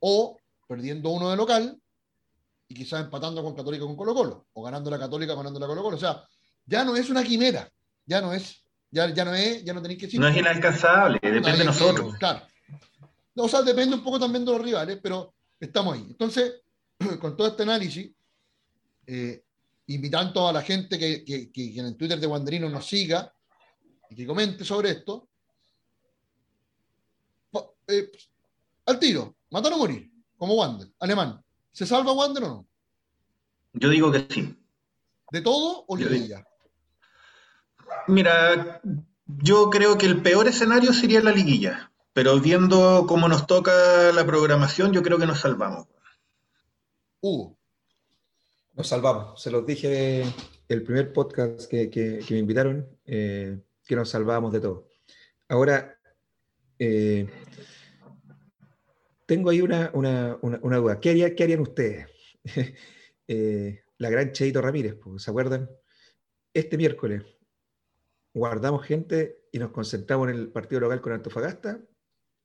[0.00, 1.78] O perdiendo uno de local
[2.68, 5.82] y quizás empatando con Católica con Colo Colo, o ganando la Católica ganando la Colo
[5.82, 5.96] Colo.
[5.96, 6.22] O sea,
[6.64, 7.68] ya no es una quimera,
[8.06, 10.20] ya no es, ya, ya no es, ya no tenéis que decir.
[10.20, 12.14] No es inalcanzable, depende de nosotros.
[12.18, 12.42] claro.
[13.34, 16.06] O sea, depende un poco también de los rivales, pero estamos ahí.
[16.08, 16.62] Entonces,
[17.20, 18.12] con todo este análisis,
[19.12, 19.44] eh,
[19.88, 23.34] invitando a la gente que, que, que, en el Twitter de Wanderino nos siga
[24.08, 25.28] y que comente sobre esto.
[27.88, 28.08] Eh,
[28.86, 30.08] al tiro, matar o morir,
[30.38, 31.42] como Wander, alemán.
[31.72, 32.68] ¿Se salva Wander o no?
[33.72, 34.56] Yo digo que sí.
[35.32, 36.46] ¿De todo o liguilla?
[38.06, 38.80] Mira,
[39.26, 44.24] yo creo que el peor escenario sería la liguilla, pero viendo cómo nos toca la
[44.24, 45.88] programación, yo creo que nos salvamos.
[47.20, 47.59] Hugo.
[48.80, 49.42] Nos salvamos.
[49.42, 50.22] Se los dije
[50.66, 54.88] el primer podcast que, me invitaron, eh, que nos salvábamos de todo.
[55.50, 55.98] Ahora,
[56.78, 57.28] eh,
[59.26, 60.98] tengo ahí una, duda.
[60.98, 62.06] ¿Qué, harían ustedes?
[63.28, 65.70] Eh, la gran Cheito Ramírez, ¿se acuerdan?
[66.52, 67.22] Este miércoles
[68.34, 71.80] guardamos gente y nos concentramos en el partido local con Antofagasta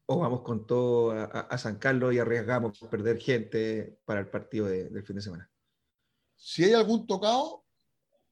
[0.06, 5.04] o vamos con todo a, San Carlos y arriesgamos perder gente para el partido del
[5.04, 5.50] fin de semana.
[6.36, 7.64] Si hay algún tocado,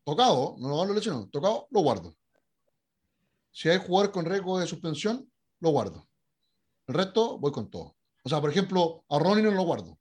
[0.03, 2.15] tocado, no lo van a tocado, lo guardo.
[3.51, 6.07] Si hay jugador con riesgo de suspensión, lo guardo.
[6.87, 7.95] El resto, voy con todo.
[8.23, 9.97] O sea, por ejemplo, a Ronnie no lo guardo.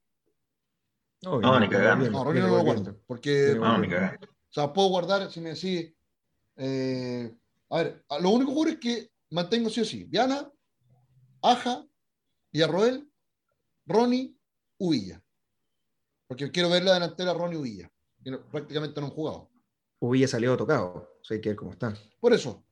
[1.21, 2.99] No, no, ni No, a Ronnie no lo guardo.
[3.05, 3.99] Porque, no, ni o
[4.49, 5.93] sea, puedo guardar, si me decís,
[6.57, 7.35] eh,
[7.69, 10.03] a ver, lo único que ocurre es que mantengo sí o sí.
[10.03, 10.51] Viana,
[11.41, 11.85] Aja,
[12.51, 13.09] Villarroel,
[13.85, 14.35] Ronnie,
[14.77, 15.23] Uvilla.
[16.27, 17.91] Porque quiero ver la delantera Ronnie Uvilla,
[18.23, 19.49] que prácticamente no han jugado.
[19.99, 21.93] Uvilla salió tocado, o hay que ver cómo está.
[22.19, 22.65] Por eso,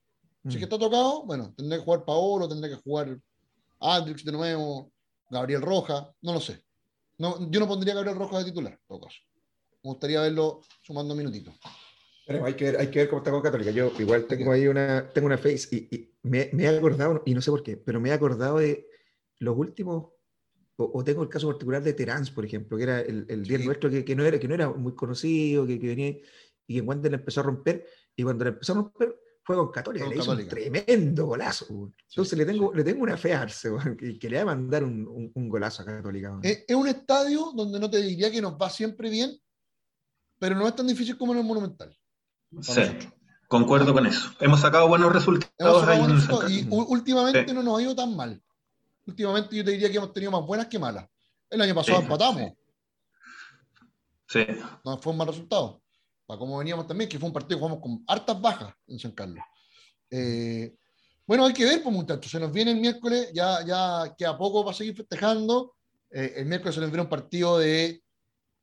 [0.43, 0.63] si que mm.
[0.63, 3.17] está tocado, bueno, tendré que jugar Paolo, tendré que jugar
[3.79, 4.91] Aldrich de nuevo,
[5.29, 6.63] Gabriel Roja, no lo sé.
[7.17, 9.17] No, yo no pondría a Gabriel Roja de titular, en todo caso.
[9.83, 11.53] Me gustaría verlo sumando minutitos.
[12.25, 13.71] Pero hay que, ver, hay que ver cómo está con Católica.
[13.71, 17.41] Yo igual tengo ahí una, tengo una face y, me, me, he acordado, y no
[17.41, 18.87] sé por qué, pero me he acordado de
[19.39, 20.11] los últimos,
[20.83, 23.89] o, tengo el caso particular de Terán, por ejemplo, que era el, el 10 nuestro
[23.89, 26.17] que, que, no era, que no era muy conocido, que, que venía
[26.67, 27.85] y que cuando le empezó a romper,
[28.15, 31.65] y cuando le empezó a romper, fue con Católica, le hizo un tremendo golazo.
[32.09, 34.83] Entonces le, tengo, le tengo una fe a Arce, que, que, le va a mandar
[34.83, 36.39] un, un, golazo a Católica.
[36.43, 39.31] Es, es, un estadio donde no te diría que nos va siempre bien,
[40.39, 41.97] pero no es tan difícil como en el Monumental.
[42.61, 42.81] Sí,
[43.47, 44.29] concuerdo con eso.
[44.39, 46.49] Hemos sacado buenos resultados.
[46.49, 48.41] y últimamente no nos ha ido tan mal.
[49.11, 51.05] Últimamente yo te diría que hemos tenido más buenas que malas.
[51.49, 52.53] El año pasado empatamos.
[54.27, 54.45] Sí.
[54.85, 55.81] No fue un mal resultado.
[56.25, 59.11] Para como veníamos también, que fue un partido que jugamos con hartas bajas en San
[59.11, 59.43] Carlos.
[60.09, 60.73] Eh,
[61.27, 62.31] bueno, hay que ver, pues muchachos.
[62.31, 65.75] Se nos viene el miércoles, ya, ya queda poco para seguir festejando.
[66.09, 68.01] Eh, el miércoles se nos viene un partido de,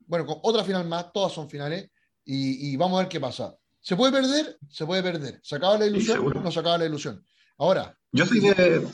[0.07, 1.91] bueno, con otra final más, todas son finales,
[2.25, 3.55] y, y vamos a ver qué pasa.
[3.79, 4.57] ¿Se puede perder?
[4.67, 5.39] Se puede perder.
[5.43, 6.25] ¿Se acaba la ilusión?
[6.43, 7.23] no se acaba la ilusión.
[7.57, 7.95] Ahora.
[8.11, 8.87] Yo soy de.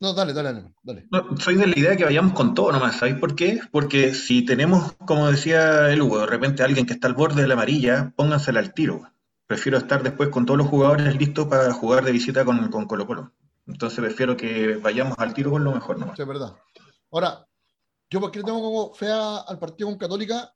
[0.00, 1.06] No, dale, dale, dale.
[1.38, 2.96] soy de la idea de que vayamos con todo nomás.
[2.96, 3.60] ¿Sabéis por qué?
[3.70, 7.48] Porque si tenemos, como decía el Hugo, de repente alguien que está al borde de
[7.48, 9.10] la amarilla, póngansela al tiro.
[9.46, 13.06] Prefiero estar después con todos los jugadores listos para jugar de visita con, con Colo
[13.06, 13.32] Colo.
[13.66, 16.16] Entonces prefiero que vayamos al tiro con lo mejor nomás.
[16.16, 16.54] Sí, es verdad.
[17.10, 17.46] Ahora,
[18.10, 20.52] yo porque le tengo como fea al partido con Católica,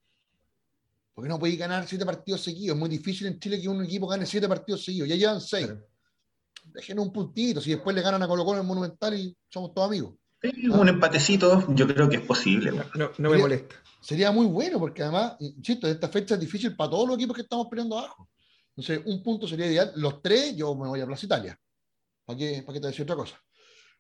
[1.14, 2.74] porque no podéis ganar siete partidos seguidos.
[2.76, 5.08] Es muy difícil en Chile que un equipo gane siete partidos seguidos.
[5.08, 5.68] Ya llevan seis.
[6.72, 7.60] Dejen un puntito.
[7.60, 10.14] Si después le ganan a Colo Colo en el Monumental y somos todos amigos.
[10.42, 12.72] Un empatecito, yo creo que es posible.
[12.94, 13.74] No, me molesta.
[14.00, 17.42] Sería muy bueno, porque además, insisto, esta fecha es difícil para todos los equipos que
[17.42, 18.30] estamos peleando abajo.
[18.74, 19.92] Entonces, un punto sería ideal.
[19.96, 21.60] Los tres, yo me voy a Plaza Italia.
[22.24, 23.38] ¿Para qué, para qué te decir otra cosa?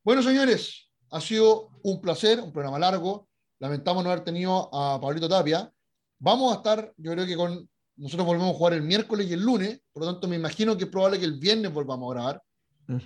[0.02, 3.28] Bueno, señores, ha sido un placer, un programa largo.
[3.58, 5.70] Lamentamos no haber tenido a Pablito Tapia.
[6.18, 7.68] Vamos a estar, yo creo que con.
[7.96, 10.84] Nosotros volvemos a jugar el miércoles y el lunes, por lo tanto, me imagino que
[10.84, 12.42] es probable que el viernes volvamos a grabar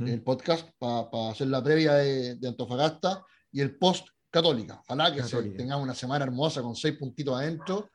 [0.01, 4.81] el podcast para hacer la previa de, Antofagasta y el post Católica.
[4.87, 5.23] Ojalá que
[5.57, 7.91] tengamos una semana hermosa con seis puntitos adentro,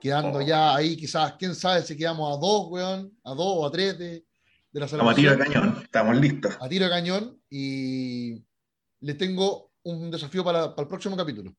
[0.00, 0.42] quedando oh.
[0.42, 3.98] ya ahí, quizás, quién sabe si quedamos a dos, weón, a dos o a tres
[3.98, 4.24] de,
[4.70, 6.56] de la Estamos a tiro de cañón, estamos listos.
[6.60, 8.44] A tiro de cañón y
[9.00, 11.52] les tengo un desafío para, para el próximo capítulo.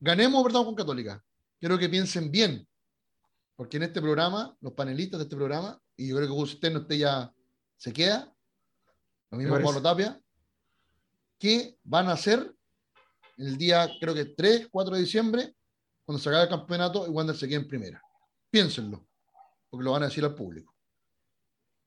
[0.00, 0.64] Ganemos, ¿verdad?
[0.64, 1.22] Con Católica
[1.58, 2.66] quiero que piensen bien,
[3.56, 6.80] porque en este programa, los panelistas de este programa, y yo creo que usted no
[6.80, 7.32] esté ya,
[7.76, 8.32] se queda,
[9.30, 10.20] lo mismo Pablo Tapia,
[11.38, 12.54] ¿qué van a hacer
[13.36, 15.54] el día, creo que 3, 4 de diciembre,
[16.04, 18.02] cuando se acabe el campeonato y Wander se quede en primera?
[18.50, 19.06] Piénsenlo,
[19.68, 20.74] porque lo van a decir al público.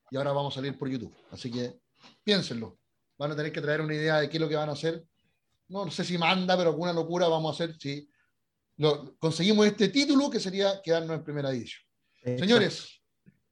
[0.09, 1.79] Y ahora vamos a salir por YouTube, así que
[2.23, 2.79] piénsenlo.
[3.17, 5.05] Van a tener que traer una idea de qué es lo que van a hacer.
[5.69, 8.07] No, no sé si manda, pero alguna locura vamos a hacer, sí
[9.19, 11.83] conseguimos este título que sería quedarnos en primera edición.
[12.23, 13.01] Señores,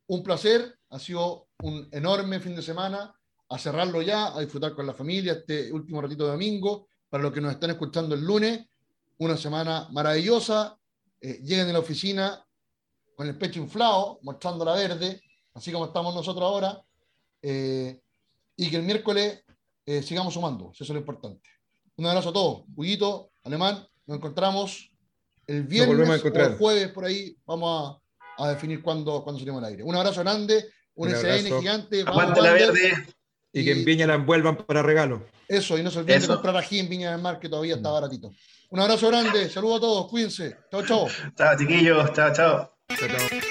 [0.07, 3.13] un placer, ha sido un enorme fin de semana,
[3.49, 7.33] a cerrarlo ya, a disfrutar con la familia este último ratito de domingo, para los
[7.33, 8.65] que nos están escuchando el lunes,
[9.17, 10.77] una semana maravillosa,
[11.19, 12.45] eh, lleguen a la oficina
[13.15, 15.21] con el pecho inflado, mostrando la verde,
[15.53, 16.81] así como estamos nosotros ahora,
[17.41, 17.99] eh,
[18.55, 19.43] y que el miércoles
[19.85, 21.49] eh, sigamos sumando, eso es lo importante.
[21.97, 22.63] Un abrazo a todos.
[22.75, 24.89] Huguito, Alemán, nos encontramos
[25.47, 27.35] el viernes o el jueves por ahí.
[27.45, 27.99] Vamos
[28.37, 29.83] a, a definir cuándo, cuándo salimos al aire.
[29.83, 32.03] Un abrazo grande, un, SN gigante.
[32.05, 33.07] Aguante la verde.
[33.51, 35.25] Y, que en Viña la envuelvan para regalo.
[35.47, 37.89] Eso, y no se olviden de comprar aquí en Viña del Mar, que todavía está
[37.89, 38.31] baratito.
[38.69, 40.57] Un abrazo grande, saludos a todos, cuídense.
[40.69, 41.07] Chao, chao.
[41.35, 42.77] Chao, chiquillos, chao, chao.
[42.89, 43.49] Chao, chao.